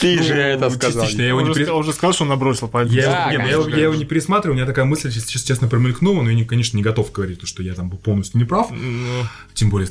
[0.00, 1.08] Ты же ну, это сказал.
[1.08, 2.70] Я его не уже сказал, что он набросил.
[2.88, 7.12] Я его не пересматривал, у меня такая мысль, честно, промелькнула, но я, конечно, не готов
[7.12, 8.70] говорить, что я там был полностью неправ.
[8.70, 9.88] Ну, тем более,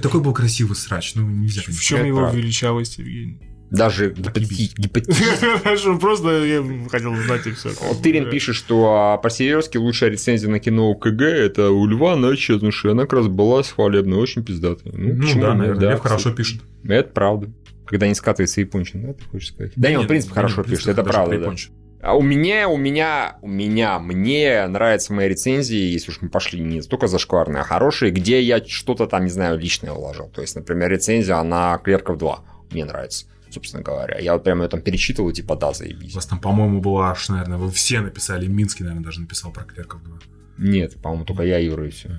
[0.00, 1.14] такой был красивый срач.
[1.14, 1.62] Ну, нельзя.
[1.66, 3.49] В чем его величавость, Евгений?
[3.70, 5.98] Даже гипотетически.
[6.00, 7.70] Просто я хотел знать и все.
[8.02, 12.92] Тырин пишет, что по-серьезки лучшая рецензия на кино КГ это у Льва на исчезнувшая.
[12.92, 14.92] Она как раз была хвалебная, очень пиздатая.
[14.92, 16.62] Ну, ну да, наверное, Лев хорошо пишет.
[16.84, 17.48] Это правда.
[17.86, 19.72] Когда не скатывается япончин, да, ты хочешь сказать?
[19.76, 21.54] Да, он, в принципе, хорошо пишет, это правда, да.
[22.02, 26.58] А у меня, у меня, у меня, мне нравятся мои рецензии, если уж мы пошли
[26.60, 30.28] не столько зашкварные, а хорошие, где я что-то там, не знаю, личное вложил.
[30.28, 34.18] То есть, например, рецензия на Клерков 2 мне нравится собственно говоря.
[34.18, 36.12] Я вот прямо ее там перечитывал, типа, да, заебись.
[36.12, 39.64] У вас там, по-моему, была аж, наверное, вы все написали, Минский, наверное, даже написал про
[39.64, 40.18] Клерков 2.
[40.58, 42.10] Нет, по-моему, только я, Юра, и все.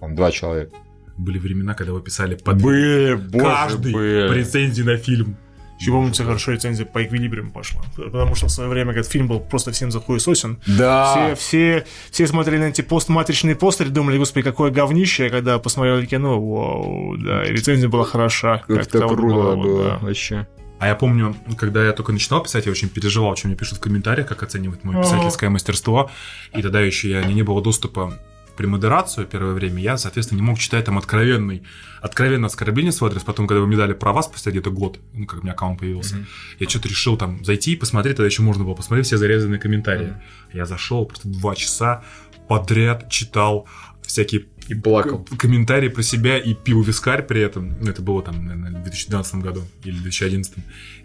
[0.00, 0.76] Там два человека.
[1.16, 4.34] Были времена, когда вы писали под были, каждый были.
[4.34, 5.36] рецензии на фильм.
[5.82, 7.82] Еще помните, хорошо рецензия по эквилибриум пошла.
[7.96, 10.60] Потому что в свое время этот фильм был просто всем захуесосен.
[10.64, 11.34] Да.
[11.34, 16.06] Все, все, все смотрели на эти постматричные постеры, думали, господи, какое говнище, а когда посмотрели
[16.06, 18.58] кино, вау, да, и рецензия была хороша.
[18.58, 19.98] Как это вот круто вот, было, да.
[19.98, 20.46] вообще.
[20.78, 23.80] А я помню, когда я только начинал писать, я очень переживал, что мне пишут в
[23.80, 26.12] комментариях, как оценивать мое писательское мастерство.
[26.56, 28.18] И тогда еще я, не было доступа
[28.56, 29.82] премодерацию первое время.
[29.82, 31.62] Я, соответственно, не мог читать там откровенный,
[32.00, 33.22] откровенно оскорбление свой адрес.
[33.22, 36.26] Потом, когда вы мне дали права спустя где-то год, ну, как у меня аккаунт появился,
[36.58, 40.14] я что-то решил там зайти и посмотреть, тогда еще можно было посмотреть все зарезанные комментарии.
[40.52, 42.04] Я зашел, просто два часа
[42.48, 43.66] подряд читал
[44.02, 45.26] всякие И плакал.
[45.38, 47.74] комментарии про себя и пил вискарь при этом.
[47.80, 50.54] Ну, это было там, наверное, в 2012 году или 2011.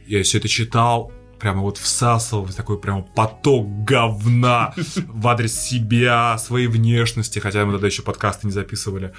[0.08, 4.74] Я все это читал, прямо вот всасывал такой прямо поток говна
[5.08, 9.14] в адрес себя, своей внешности, хотя мы тогда еще подкасты не записывали,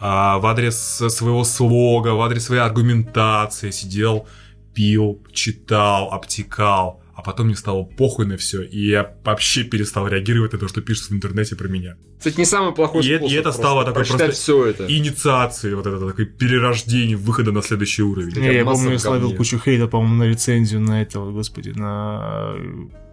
[0.00, 3.70] а, в адрес своего слога, в адрес своей аргументации.
[3.70, 4.26] Сидел,
[4.74, 7.03] пил, читал, обтекал.
[7.16, 10.80] А потом мне стало похуй на все, и я вообще перестал реагировать на то, что
[10.80, 11.94] пишут в интернете про меня.
[12.18, 14.86] Кстати, не самый плохой И это- способ и это стало такой просто все это.
[14.92, 18.34] инициации, вот это такое перерождение, выхода на следующий уровень.
[18.40, 22.54] Не, я масса помню, я словил кучу хейта, по-моему, на рецензию на этого, господи, на...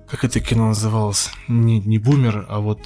[0.10, 1.30] Как это кино называлось?
[1.48, 2.80] Не, не Бумер, а вот...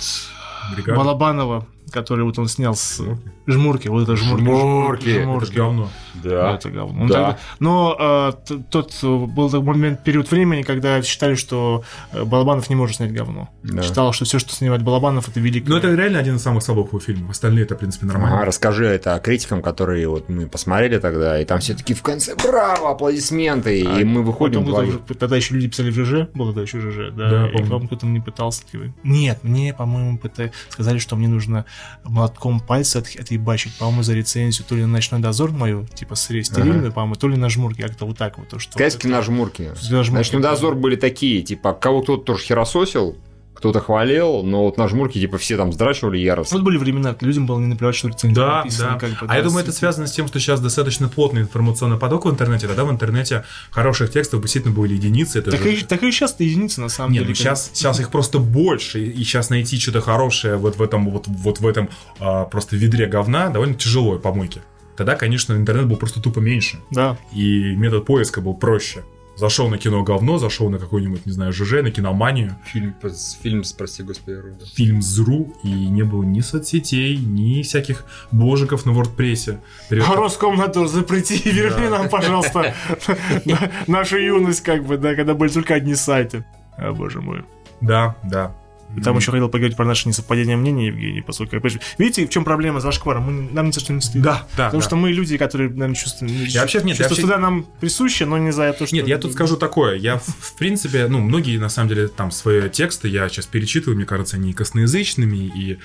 [0.76, 0.98] Бригада?
[1.00, 3.02] Балабанова, который вот он снял с...
[3.48, 4.44] Жмурки, вот это Жмурки.
[4.44, 5.10] Жмурки.
[5.10, 5.56] Это Жмурки.
[5.56, 5.90] говно.
[6.24, 7.04] Да, это говно.
[7.04, 7.14] Ну, Да.
[7.14, 12.24] тогда- Но э, т- тот э, был такой момент, период времени, когда считали, что э,
[12.24, 13.50] Балабанов не может снять говно.
[13.64, 13.82] Да.
[13.84, 15.70] Считал, что все, что снимает Балабанов, это великое.
[15.70, 17.32] Ну, это реально один из самых слабых его фильмов.
[17.32, 18.38] Остальные это, в принципе, нормально.
[18.38, 22.36] Ага, расскажи это критикам, которые вот мы посмотрели тогда, и там все таки в конце
[22.36, 26.62] браво, аплодисменты, и мы выходим Потом уже- тогда еще люди писали в ЖЖ, был тогда
[26.62, 28.64] еще ЖЖ, да, Да, и, по-моему, кто-то мне пытался,
[29.04, 31.66] нет, мне, по-моему, пыта- сказали, что мне нужно
[32.04, 36.44] молотком пальца от, отъебачить, по-моему, за рецензию, то ли на «Ночной дозор» мою, типа, сре-
[36.44, 38.72] стерильную, по-моему, то ли на жмурки, как-то вот так вот, то, что...
[38.74, 39.72] Сказки на жмурки.
[39.90, 40.12] На жмурки.
[40.12, 43.18] Ночной дозор были такие, типа, кого кто-то тоже херососил,
[43.56, 46.58] кто-то хвалил, но вот на жмурке, типа, все там здрачивали яростно.
[46.58, 49.00] Вот были времена, когда людям было не наплевать, что рецензия Да, написана, да.
[49.00, 51.98] как бы, а да, я думаю, это связано с тем, что сейчас достаточно плотный информационный
[51.98, 52.68] поток в интернете.
[52.68, 55.40] Тогда в интернете хороших текстов действительно были единицы.
[55.40, 57.30] Это Так же- и, так и сейчас единицы, на самом Нет, деле.
[57.30, 61.24] ну сейчас, сейчас их просто больше, и сейчас найти что-то хорошее вот в этом вот,
[61.28, 61.90] вот в этом
[62.20, 64.62] а, просто ведре говна довольно тяжело, помойки.
[64.98, 67.18] Тогда, конечно, интернет был просто тупо меньше, Да.
[67.34, 69.04] и метод поиска был проще.
[69.38, 72.96] Зашел на кино говно, зашел на какой-нибудь, не знаю, ЖЖ, на киноманию, Фильм,
[73.44, 74.66] фильм спасти господи, Руда.
[74.76, 79.60] фильм «Зру», и не было ни соцсетей, ни всяких божиков на вордпрессе.
[79.90, 80.06] Привет.
[80.10, 82.74] А Роскомнадзор, запрети, верни нам, пожалуйста,
[83.46, 86.46] на- нашу юность, как бы, да, когда были только одни сайты.
[86.78, 87.44] О, боже мой.
[87.82, 88.56] Да, да.
[88.96, 91.58] И Там еще хотел поговорить про наше несовпадение мнений, Евгений, поскольку...
[91.98, 93.24] Видите, в чем проблема с зашкваром?
[93.24, 94.24] Мы, нам ни за что не стыдно.
[94.24, 94.88] Да, да, Потому да.
[94.88, 96.34] что мы люди, которые, наверное, чувствуем...
[96.46, 98.96] Я вообще- нет, я чувство вообще- стыда нам присуще, но не за то, что...
[98.96, 99.96] Нет, я тут скажу такое.
[99.96, 104.06] Я, в, принципе, ну, многие, на самом деле, там свои тексты я сейчас перечитываю, мне
[104.06, 105.80] кажется, они и косноязычными, и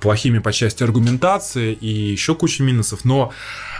[0.00, 3.04] плохими по части аргументации, и еще куча минусов.
[3.04, 3.32] Но,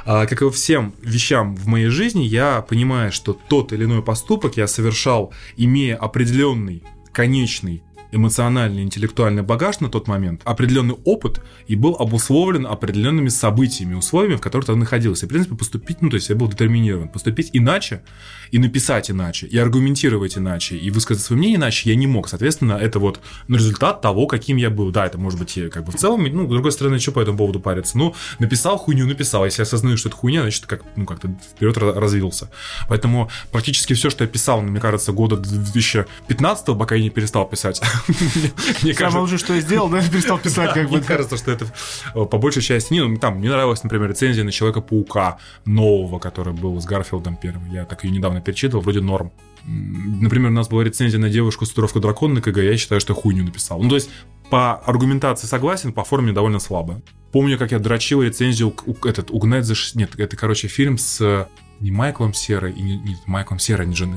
[0.05, 4.03] а, как и во всем вещам в моей жизни, я понимаю, что тот или иной
[4.03, 7.83] поступок я совершал, имея определенный, конечный
[8.17, 14.41] эмоциональный, интеллектуальный багаж на тот момент, определенный опыт и был обусловлен определенными событиями, условиями, в
[14.41, 15.27] которых ты находился.
[15.27, 17.09] И, в принципе, поступить, ну, то есть я был детерминирован.
[17.09, 18.03] Поступить иначе
[18.51, 22.29] и написать иначе, и аргументировать иначе, и высказать свое мнение иначе я не мог.
[22.29, 24.91] Соответственно, это вот ну, результат того, каким я был.
[24.91, 27.39] Да, это может быть как бы в целом, ну, с другой стороны, что по этому
[27.39, 27.99] поводу париться?
[27.99, 29.45] Ну, написал хуйню, написал.
[29.45, 32.51] Если я осознаю, что это хуйня, значит, как, ну, как-то вперед развился.
[32.89, 37.81] Поэтому практически все, что я писал, мне кажется, года 2015 пока я не перестал писать.
[38.97, 40.99] Самое лучшее, что я сделал, да, перестал писать, как бы.
[40.99, 41.67] мне кажется, что это
[42.15, 42.93] э, по большей части...
[42.93, 47.71] Не, ну, там, мне нравилась, например, рецензия на Человека-паука нового, который был с Гарфилдом первый.
[47.71, 49.33] Я так ее недавно перечитывал, вроде норм.
[49.67, 53.15] Например, у нас была рецензия на девушку с татуировкой дракона на КГ, я считаю, что
[53.15, 53.83] хуйню написал.
[53.83, 54.11] Ну, то есть,
[54.51, 57.03] по аргументации согласен, по форме довольно слабо.
[57.33, 59.75] Помню, как я дрочил рецензию, у- этот, угнать за...
[59.75, 61.47] ш- Нет, это, короче, фильм с э,
[61.81, 64.15] не Майклом Серой, и не, не Майклом Серой, а не, Джон,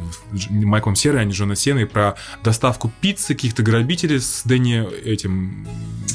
[0.49, 5.67] не Майклом Серой, а не Джона Сеной, про доставку пиццы каких-то грабителей с Дэнни этим...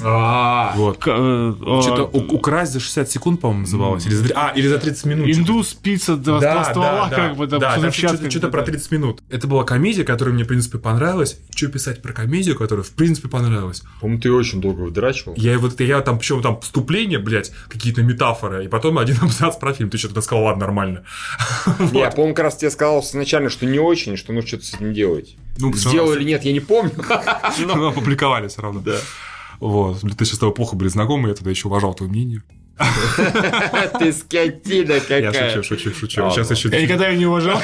[0.03, 0.99] Вот.
[0.99, 4.07] К- э, э, Что-то украсть за 60 секунд, по-моему, называлось.
[4.07, 5.29] Или за, а, или за 30 минут.
[5.29, 8.73] Индус, пицца, два, два ствола, как бы, да, да, что-то, что-то да, про да.
[8.73, 9.23] 30 минут.
[9.31, 11.39] Это была комедия, которая мне, в принципе, понравилась.
[11.55, 13.83] Что писать про комедию, которая, в принципе, понравилась?
[14.01, 15.35] По-моему, ты очень долго выдрачивал.
[15.37, 19.73] Я вот я там, причем там вступление, блядь, какие-то метафоры, и потом один абзац про
[19.73, 19.91] фильм.
[19.91, 21.05] Ты что-то сказал, ладно, нормально.
[21.93, 24.75] Не, Я, по-моему, как раз тебе сказал изначально, что не очень, что нужно что-то с
[24.75, 25.37] этим делать.
[25.59, 26.93] Ну, Сделал или нет, я не помню.
[27.59, 28.81] Но опубликовали все равно.
[28.81, 28.97] Да.
[29.61, 30.01] Вот.
[30.01, 32.43] Ты сейчас с тобой плохо были знакомы, я тогда еще уважал твое мнение.
[33.99, 35.63] Ты скотина Я какая.
[35.63, 36.23] шучу, шучу, шучу.
[36.23, 36.35] Ладно.
[36.35, 36.69] Сейчас еще...
[36.71, 37.63] Я никогда ее не уважал.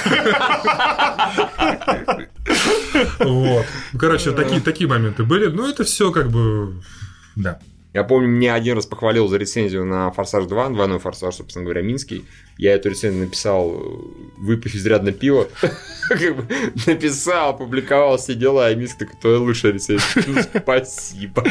[3.18, 3.66] Вот.
[3.92, 5.46] Ну, короче, такие, такие моменты были.
[5.46, 6.82] Ну, это все как бы...
[7.36, 7.58] Да.
[7.92, 11.82] Я помню, мне один раз похвалил за рецензию на «Форсаж 2», двойной «Форсаж», собственно говоря,
[11.82, 12.24] минский.
[12.56, 13.82] Я эту рецензию написал,
[14.38, 15.48] выпив изрядно пиво.
[16.86, 20.24] Написал, опубликовал все дела, и Минск такой, твоя лучшая рецензия.
[20.26, 21.44] Ну, Спасибо.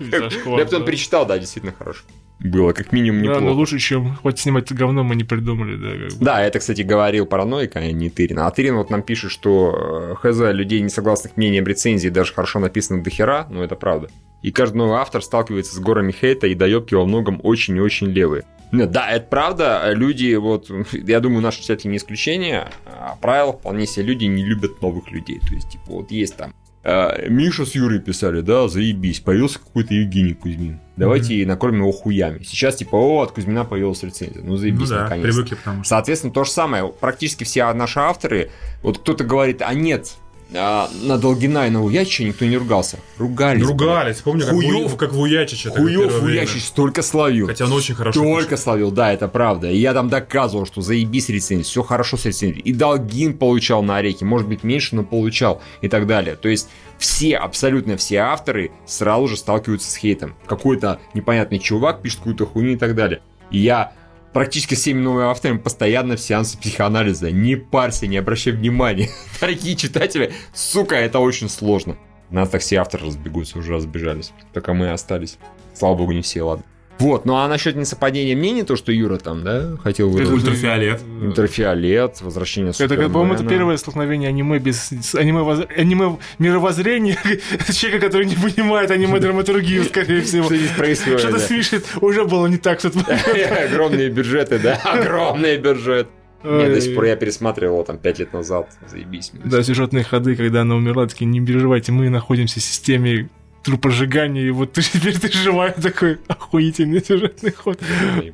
[0.00, 2.02] Я потом перечитал, да, действительно хорошо.
[2.40, 3.56] Было как минимум Да, но неплохо.
[3.56, 6.08] лучше, чем хоть снимать говно, мы не придумали, да.
[6.08, 6.24] как бы.
[6.24, 8.38] Да, это, кстати, говорил параноик, а не Тырин.
[8.38, 12.60] А Тырин вот нам пишет, что э, хз людей, не согласных мнением рецензии, даже хорошо
[12.60, 14.08] написанных до хера, но это правда.
[14.42, 18.08] И каждый новый автор сталкивается с горами хейта и доебки во многом очень и очень
[18.08, 18.44] левые.
[18.70, 19.90] Нет, да, это правда.
[19.92, 22.68] Люди, вот, я думаю, наши читатели не исключение.
[22.86, 25.40] А правило вполне себе люди не любят новых людей.
[25.40, 29.94] То есть, типа, вот есть там э, Миша с Юрой писали, да, заебись, появился какой-то
[29.94, 30.80] Евгений Кузьмин.
[30.96, 32.42] Давайте накормим его хуями.
[32.42, 34.42] Сейчас, типа, о, от Кузьмина появилась рецензия.
[34.42, 35.32] Ну, Ну заебись, да, наконец-то.
[35.32, 35.88] привыкли, потому что...
[35.88, 36.88] Соответственно, то же самое.
[36.88, 38.50] Практически все наши авторы,
[38.82, 40.16] вот кто-то говорит, а нет,
[40.54, 42.98] а, на Долгина и на Уячича никто не ругался.
[43.18, 43.62] Ругались.
[43.62, 45.66] Ругались, помню, как, Ву- как Вуячич.
[45.66, 46.22] это Хуев.
[46.22, 47.46] Уячич столько словил.
[47.46, 49.70] Хотя он очень хорошо Только словил, да, это правда.
[49.70, 52.62] И я там доказывал, что заебись рецензия, все хорошо с рецензией.
[52.62, 56.36] И Долгин получал на ореке, может быть меньше, но получал и так далее.
[56.36, 60.34] То есть все, абсолютно все авторы сразу же сталкиваются с хейтом.
[60.46, 63.20] Какой-то непонятный чувак пишет какую-то хуйню и так далее.
[63.50, 63.92] И я
[64.32, 67.30] практически всеми новыми авторами постоянно в сеансе психоанализа.
[67.30, 69.08] Не парься, не обращай внимания.
[69.40, 71.96] Дорогие читатели, сука, это очень сложно.
[72.30, 74.32] У нас так все авторы разбегутся, уже разбежались.
[74.52, 75.38] Только мы остались.
[75.74, 76.64] Слава богу, не все, ладно.
[76.98, 80.34] Вот, ну а насчет несовпадения мнений, то, что Юра там, да, хотел Это выразить.
[80.34, 81.02] Ультрафиолет.
[81.22, 87.16] Ультрафиолет, возвращение Это, как, по-моему, это первое столкновение аниме без аниме, воз- аниме мировоззрения
[87.72, 90.44] человека, который не понимает аниме-драматургию, скорее всего.
[90.44, 91.20] Что здесь происходит?
[91.20, 91.44] Что-то да?
[91.44, 92.80] с Мишей уже было не так.
[92.80, 92.88] Что
[93.64, 96.08] Огромные бюджеты, да, огромный бюджет.
[96.44, 98.68] Нет, до сих пор я пересматривал его там 5 лет назад.
[98.88, 99.32] Заебись.
[99.44, 103.28] Да, сюжетные ходы, когда она умерла, такие, не переживайте, мы находимся в системе
[103.62, 107.80] трупожигания, и вот ты теперь ты живая, такой охуительный сюжетный ход.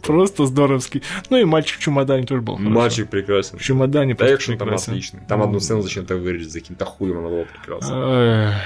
[0.03, 1.03] Просто здоровский.
[1.31, 2.57] Ну и мальчик в чемодане тоже был.
[2.57, 2.71] хорошо.
[2.75, 3.59] Мальчик прекрасен.
[3.59, 5.21] В чемодане Да, просто там отличный.
[5.29, 8.61] Там одну сцену зачем-то вырезать за каким-то хуем, она была прекрасна.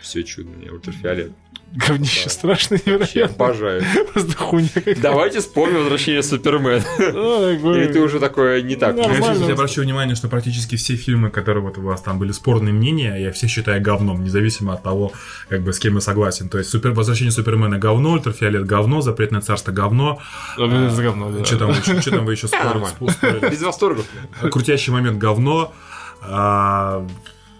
[0.00, 1.32] Все чудно, мне ультрафиолет.
[1.74, 2.30] Говнище Да.
[2.30, 3.44] страшное, Вообще невероятно.
[3.46, 3.82] обожаю.
[4.12, 5.00] Просто хуйня какая-то.
[5.02, 6.82] Давайте вспомним возвращение Супермена.
[6.98, 8.96] Ну, Или ты уже такое не так?
[8.96, 13.16] Я, обращу внимание, что практически все фильмы, которые вот у вас там были спорные мнения,
[13.16, 15.12] я все считаю говном, независимо от того,
[15.48, 16.48] как бы с кем я согласен.
[16.48, 20.20] То есть супер, возвращение Супермена говно, ультрафиолет говно, запретное царство говно.
[20.56, 21.44] Это за говно, да.
[21.44, 23.50] Что там, вы еще- спорили?
[23.50, 24.06] Без восторгов.
[24.50, 25.72] Крутящий момент говно.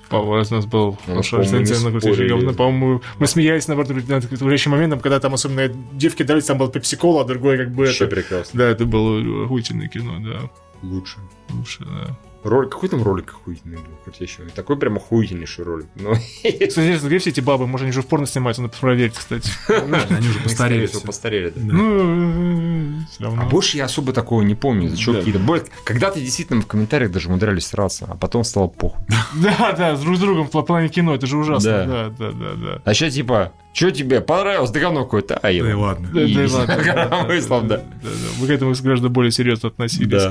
[0.08, 2.52] А, По-моему, у нас был хорошая рецензия на говно.
[2.54, 7.22] По-моему, мы смеялись, наоборот, над крутящим моментом, когда там особенно девки дались, там был пепси-кола,
[7.22, 8.16] а другой как бы Вообще это...
[8.16, 8.58] прекрасно.
[8.58, 10.50] Да, это было охуительное кино, да.
[10.82, 11.18] Лучше.
[11.50, 12.16] Лучше, да.
[12.48, 13.84] Ролик, какой там ролик охуительный был?
[14.04, 14.44] Крутящий.
[14.54, 15.86] Такой прям охуительнейший ролик.
[15.96, 17.66] Ну, Кстати, интересно, где все эти бабы?
[17.66, 18.62] Может, они уже в порно снимаются?
[18.62, 19.50] Надо проверить, кстати.
[19.68, 20.86] они уже постарели.
[20.86, 21.00] все.
[21.00, 21.60] постарели, да.
[21.60, 24.88] Ну, все А больше я особо такого не помню.
[24.88, 25.18] За что Да.
[25.18, 25.64] какие-то...
[25.84, 29.04] Когда-то действительно в комментариях даже умудрялись сраться, а потом стало похуй.
[29.36, 31.70] Да, да, с друг с другом в плане кино, это же ужасно.
[31.70, 32.08] Да.
[32.18, 32.82] Да, да, да.
[32.84, 34.70] А сейчас типа, что тебе понравилось?
[34.70, 35.36] Да говно какое-то.
[35.36, 36.08] А, Да ладно.
[36.12, 37.68] Да, да, ладно.
[37.68, 37.82] Да.
[38.40, 40.22] Мы к этому гораздо более серьезно относились.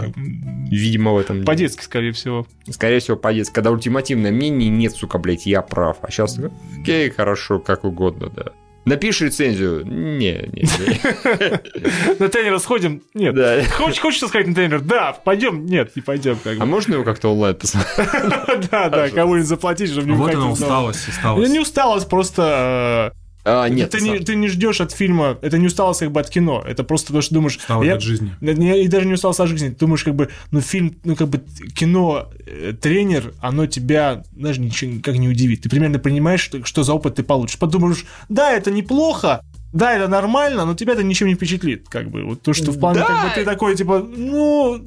[0.69, 1.45] Видимо, в этом...
[1.45, 2.45] По-детски, скорее всего.
[2.69, 3.53] Скорее всего, по-детски.
[3.53, 5.97] Когда ультимативное мнение, нет, сука, блядь, я прав.
[6.01, 6.39] А сейчас,
[6.79, 8.53] окей, хорошо, как угодно, да.
[8.87, 9.85] Напиши рецензию.
[9.85, 12.19] Не, не, не.
[12.19, 13.03] На тренера сходим?
[13.13, 13.35] Нет.
[13.35, 13.61] Да.
[13.65, 14.79] Хочешь, хочешь сказать на тренер?
[14.79, 15.65] Да, пойдем?
[15.65, 16.37] Нет, не пойдем.
[16.41, 18.07] Как А можно его как-то онлайн посмотреть?
[18.71, 21.51] Да, да, кого-нибудь заплатить, чтобы не Вот она усталость, усталость.
[21.51, 23.11] Не усталость, просто...
[23.49, 23.89] А, нет.
[23.91, 26.83] ты, не, ты не ждешь от фильма, это не усталость как бы от кино, это
[26.83, 27.55] просто то, что думаешь...
[27.57, 28.35] Усталость я- от жизни.
[28.41, 29.69] Не- И даже не усталость от жизни.
[29.69, 31.41] Ты думаешь, как бы, ну, фильм, ну, как бы,
[31.73, 35.61] кино, э, тренер, оно тебя даже ничего никак не удивит.
[35.61, 37.57] Ты примерно понимаешь, что, что за опыт ты получишь.
[37.57, 39.41] Подумаешь, да, это неплохо,
[39.73, 42.23] да, это нормально, но тебя это ничем не впечатлит, как бы.
[42.23, 43.05] Вот то, что в плане, Да.
[43.05, 44.81] как бы, ты такой, типа, ну,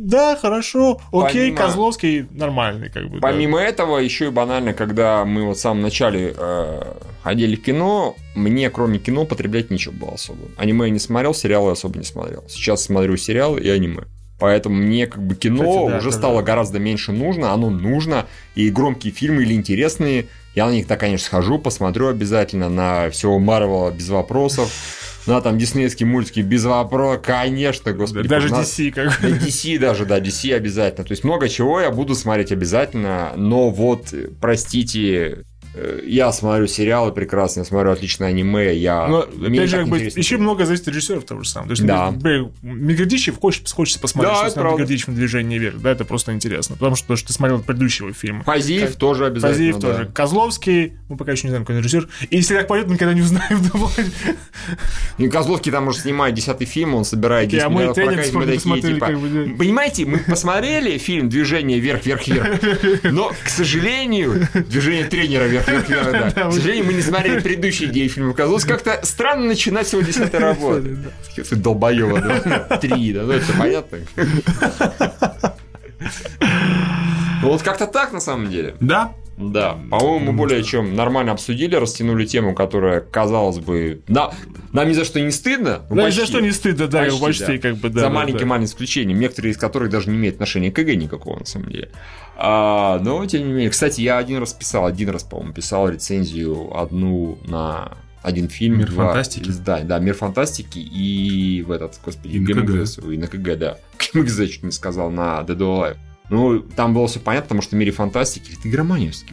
[0.00, 3.16] да, хорошо, окей, Помимо- Козловский нормальный, как бы.
[3.16, 3.20] да.
[3.20, 6.82] Помимо этого, еще и банально, когда мы вот в самом начале э,
[7.22, 10.40] ходили в кино, мне кроме кино потреблять нечего было особо.
[10.56, 12.44] Аниме я не смотрел, сериалы особо не смотрел.
[12.48, 14.04] Сейчас смотрю сериалы и аниме.
[14.42, 18.26] Поэтому мне как бы кино Кстати, да, уже стало гораздо меньше нужно, оно нужно,
[18.56, 20.26] и громкие фильмы или интересные,
[20.56, 24.68] я на них, да, конечно, схожу, посмотрю обязательно, на всего Марвела без вопросов,
[25.28, 28.26] на там диснеевские мультики без вопросов, конечно, господи.
[28.26, 29.34] Даже на- DC, как да, бы.
[29.36, 31.04] DC даже, да, DC обязательно.
[31.04, 35.44] То есть много чего я буду смотреть обязательно, но вот, простите,
[36.04, 39.06] я смотрю сериалы прекрасно, я смотрю отличное аниме, я...
[39.08, 41.68] Но, опять же, как бы, еще много зависит от режиссеров того же самого.
[41.68, 42.14] То есть, Да.
[42.62, 44.62] Мегадичев хочется, хочется посмотреть, Да, что.
[44.62, 45.80] Мегадичевым движение вверх.
[45.80, 46.76] Да, это просто интересно.
[46.76, 48.44] Потому что, то, что ты смотрел предыдущего фильма.
[48.44, 49.88] Фазиев Как- тоже обязательно, Фазиев да.
[49.92, 50.10] тоже.
[50.12, 52.08] Козловский, мы пока еще не знаем, какой режиссер.
[52.28, 53.60] И если так пойдет, мы никогда не узнаем.
[55.18, 58.34] И Козловский там уже снимает десятый фильм, он собирает Такие, 10 а мы миллионов прокатить,
[58.34, 59.06] мы такие, типа.
[59.58, 65.61] Понимаете, мы посмотрели фильм «Движение вверх-вверх-вверх», но, к сожалению, «Движение тренера вверх-вверх-вверх», да.
[65.64, 68.34] К сожалению, мы не смотрели предыдущие идеи фильма.
[68.34, 70.98] Казалось, как-то странно начинать с его десятой работы.
[71.36, 72.78] Ты долбоёба, да?
[72.78, 73.98] Три, да, ну это понятно.
[77.42, 78.76] Ну вот как-то так на самом деле.
[78.80, 84.32] Да, Да, по-моему, мы более чем нормально обсудили, растянули тему, которая, казалось бы, да,
[84.72, 85.82] нам ни за что не стыдно.
[85.90, 87.58] Да, ни за что не стыдно, да, Почти, почти, да.
[87.58, 88.00] как бы, да.
[88.00, 91.46] за да, маленьким-маленьким исключением, некоторые из которых даже не имеют отношения к КГ никакого, на
[91.46, 91.90] самом деле.
[92.36, 96.76] А, но, тем не менее, кстати, я один раз писал, один раз, по-моему, писал рецензию
[96.76, 98.78] одну на один фильм.
[98.78, 99.50] «Мир два- фантастики»?
[99.64, 102.38] Да, да, «Мир фантастики» и в этот, господи, И.
[102.38, 103.78] ГМГС, и на КГ, да.
[104.14, 105.96] ГМГС чуть не сказал, на Dead or Alive.
[106.30, 108.70] Ну, там было все понятно, потому что в «Мире фантастики» ты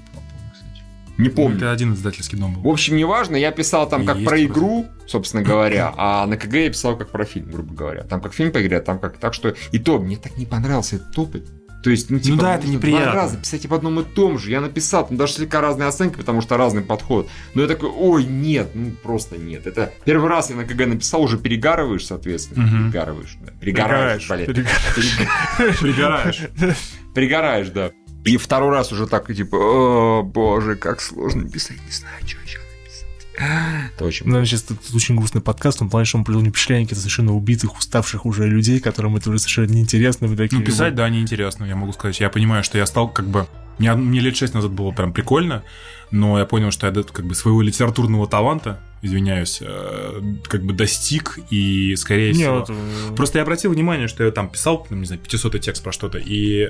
[0.02, 0.84] попал, кстати?
[1.18, 1.58] Не помню.
[1.58, 2.72] это один издательский дом В был.
[2.72, 6.70] общем, неважно, я писал там И как про игру, собственно говоря, а на КГ я
[6.70, 8.04] писал как про фильм, грубо говоря.
[8.04, 9.18] Там как фильм по игре, а там как...
[9.18, 11.48] Так что и то, мне так не понравился этот опыт.
[11.84, 13.06] То есть, ну, типа, да, это неприятно.
[13.12, 14.52] Два раза писать об одном и том же.
[14.52, 17.30] Я написал, там даже слегка разные оценки, потому что разный подход.
[17.54, 19.66] Но я такой, ой, нет, ну просто нет.
[19.66, 22.66] Это первый раз я на КГ написал, уже перегарываешь, соответственно.
[22.66, 22.92] Мгм.
[22.92, 23.52] Перегарываешь, да.
[23.60, 24.66] Перегораешь, Перегораешь, блин.
[24.96, 25.80] перегораешь.
[25.80, 26.42] Пригораешь.
[27.16, 27.92] Перегораешь, да.
[28.26, 32.69] И второй раз уже так, типа, о, боже, как сложно писать, не знаю, что написать.
[33.96, 37.34] Это очень Ну, сейчас тут очень грустный подкаст, том плане, что он произвел впечатление совершенно
[37.34, 40.28] убитых, уставших уже людей, которым это уже совершенно неинтересно.
[40.28, 42.20] Вы такие, Ну, писать, да, неинтересно, я могу сказать.
[42.20, 43.48] Я понимаю, что я стал как бы...
[43.78, 45.64] Мне, мне лет шесть назад было прям прикольно,
[46.12, 50.74] но я понял, что я до- как бы своего литературного таланта, извиняюсь, э, как бы
[50.74, 52.60] достиг, и скорее Не, всего...
[52.60, 55.94] вот, э, Просто я обратил внимание, что я там писал, не знаю, 500 текст про
[55.94, 56.70] что-то, и э,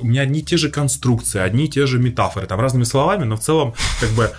[0.00, 3.24] у меня одни и те же конструкции, одни и те же метафоры, там разными словами,
[3.24, 4.30] но в целом как бы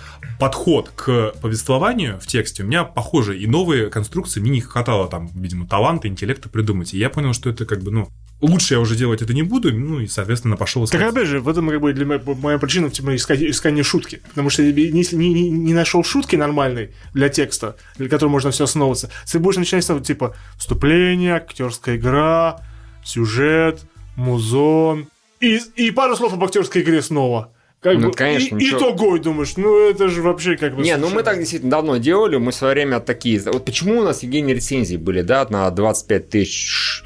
[0.42, 5.30] подход к повествованию в тексте у меня похожий, и новые конструкции мне не хватало там,
[5.36, 8.08] видимо, таланта, интеллекта придумать, и я понял, что это как бы, ну,
[8.40, 11.12] лучше я уже делать это не буду, ну, и, соответственно, пошел Так искать.
[11.12, 14.20] опять же, в этом как бы для меня моя причина типа, искать, искание шутки.
[14.30, 18.64] Потому что если не, не, не нашел шутки нормальной для текста, для которой можно все
[18.64, 22.66] основываться, ты будешь начинать ставить типа вступление, актерская игра,
[23.04, 23.78] сюжет,
[24.16, 25.06] музон.
[25.38, 27.52] И, и пару слов об актерской игре снова.
[27.82, 28.78] Как Ну, бы, конечно, и, ничего.
[28.78, 30.82] итогой думаешь, ну это же вообще как бы...
[30.82, 33.40] Не, ну мы так действительно давно делали, мы в свое время такие...
[33.40, 37.02] Вот почему у нас, Евгений, рецензии были, да, на 25 тысяч...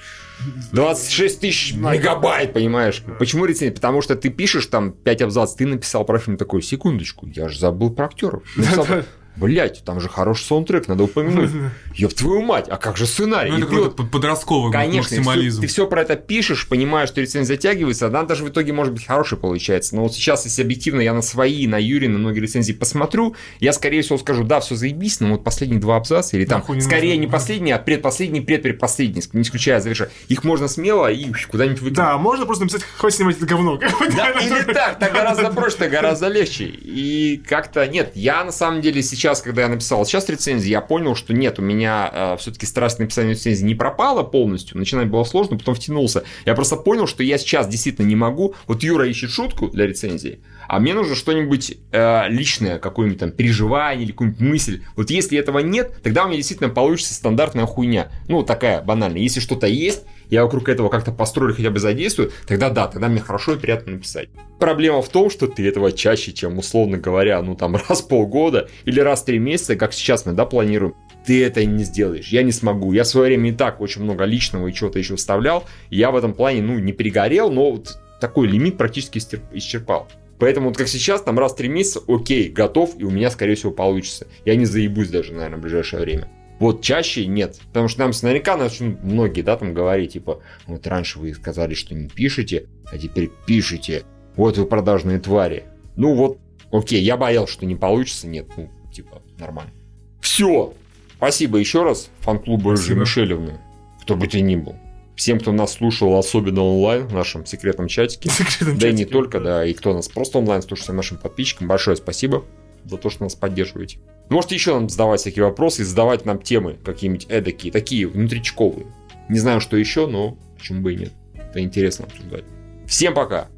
[0.72, 3.02] 26 тысяч мегабайт, понимаешь?
[3.18, 3.72] Почему рецензии?
[3.72, 7.58] Потому что ты пишешь там 5 абзацев, ты написал про фильм такой, секундочку, я же
[7.58, 8.42] забыл про актеров.
[9.36, 11.50] Блять, там же хороший саундтрек, надо упомянуть.
[11.94, 13.50] Ёб твою мать, а как же сценарий?
[13.50, 15.60] Ну, это ты какой-то вот- под- подростковый Конечно, максимализм.
[15.62, 19.06] ты все про это пишешь, понимаешь, что рецензия затягивается, она даже в итоге может быть
[19.06, 19.94] хорошей получается.
[19.96, 23.72] Но вот сейчас, если объективно я на свои, на Юрий, на многие рецензии посмотрю, я,
[23.72, 26.82] скорее всего, скажу, да, все заебись, но вот последние два абзаца, или там, Нахуй не
[26.82, 27.20] скорее нужно.
[27.20, 30.08] не последний, а предпоследний, предпредпоследний, не исключая заверша.
[30.28, 31.96] Их можно смело и куда-нибудь выкинуть.
[31.96, 33.76] Да, можно просто написать, хватит снимать это говно.
[34.16, 36.64] Да, или так, так гораздо проще, так гораздо легче.
[36.64, 41.14] И как-то нет, я на самом деле сейчас, когда я написал сейчас рецензии, я понял,
[41.14, 45.74] что нет, у меня все-таки страсть написания рецензии не пропала полностью, начинать было сложно, потом
[45.74, 46.24] втянулся.
[46.44, 48.54] Я просто понял, что я сейчас действительно не могу.
[48.66, 54.04] Вот Юра ищет шутку для рецензии, а мне нужно что-нибудь э, личное, какое-нибудь там переживание
[54.04, 54.82] или какую-нибудь мысль.
[54.96, 58.10] Вот если этого нет, тогда у меня действительно получится стандартная хуйня.
[58.28, 59.20] Ну, такая банальная.
[59.20, 63.20] Если что-то есть, я вокруг этого как-то построю хотя бы задействую, тогда да, тогда мне
[63.20, 64.28] хорошо и приятно написать.
[64.58, 68.68] Проблема в том, что ты этого чаще, чем, условно говоря, ну там раз в полгода
[68.84, 70.94] или раз в три месяца, как сейчас мы, да, планируем,
[71.26, 72.28] ты это не сделаешь.
[72.28, 72.92] Я не смогу.
[72.92, 75.64] Я в свое время и так очень много личного и чего-то еще вставлял.
[75.90, 79.20] Я в этом плане, ну, не перегорел, но вот такой лимит практически
[79.52, 80.08] исчерпал.
[80.38, 83.54] Поэтому вот как сейчас, там раз в три месяца, окей, готов, и у меня, скорее
[83.54, 84.26] всего, получится.
[84.44, 86.28] Я не заебусь даже, наверное, в ближайшее время.
[86.58, 87.58] Вот чаще нет.
[87.68, 91.94] Потому что нам наверняка начнут многие, да, там говорить, типа, вот раньше вы сказали, что
[91.94, 94.04] не пишете, а теперь пишете.
[94.36, 95.64] Вот вы продажные твари.
[95.96, 96.38] Ну вот,
[96.70, 98.26] окей, я боялся, что не получится.
[98.26, 99.72] Нет, ну, типа, нормально.
[100.20, 100.72] Все.
[101.16, 103.00] Спасибо еще раз фан-клубу Спасибо.
[103.00, 103.58] Мишелевны.
[104.02, 104.76] Кто бы ты ни был.
[105.14, 108.28] Всем, кто нас слушал, особенно онлайн, в нашем секретном чатике.
[108.30, 109.12] Секретном Да и не чатике.
[109.12, 112.44] только, да, и кто нас просто онлайн слушает, всем нашим подписчикам, большое спасибо
[112.88, 113.98] за то, что нас поддерживаете.
[114.28, 118.86] Можете еще нам задавать всякие вопросы задавать нам темы какие-нибудь эдакие, такие внутричковые.
[119.28, 121.12] Не знаю, что еще, но почему бы и нет.
[121.34, 122.44] Это интересно обсуждать.
[122.86, 123.48] Всем пока!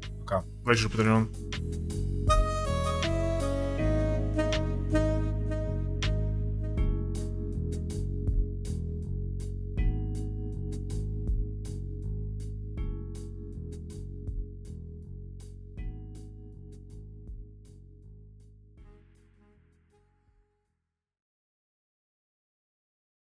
[0.69, 2.08] Давайте же Patreon.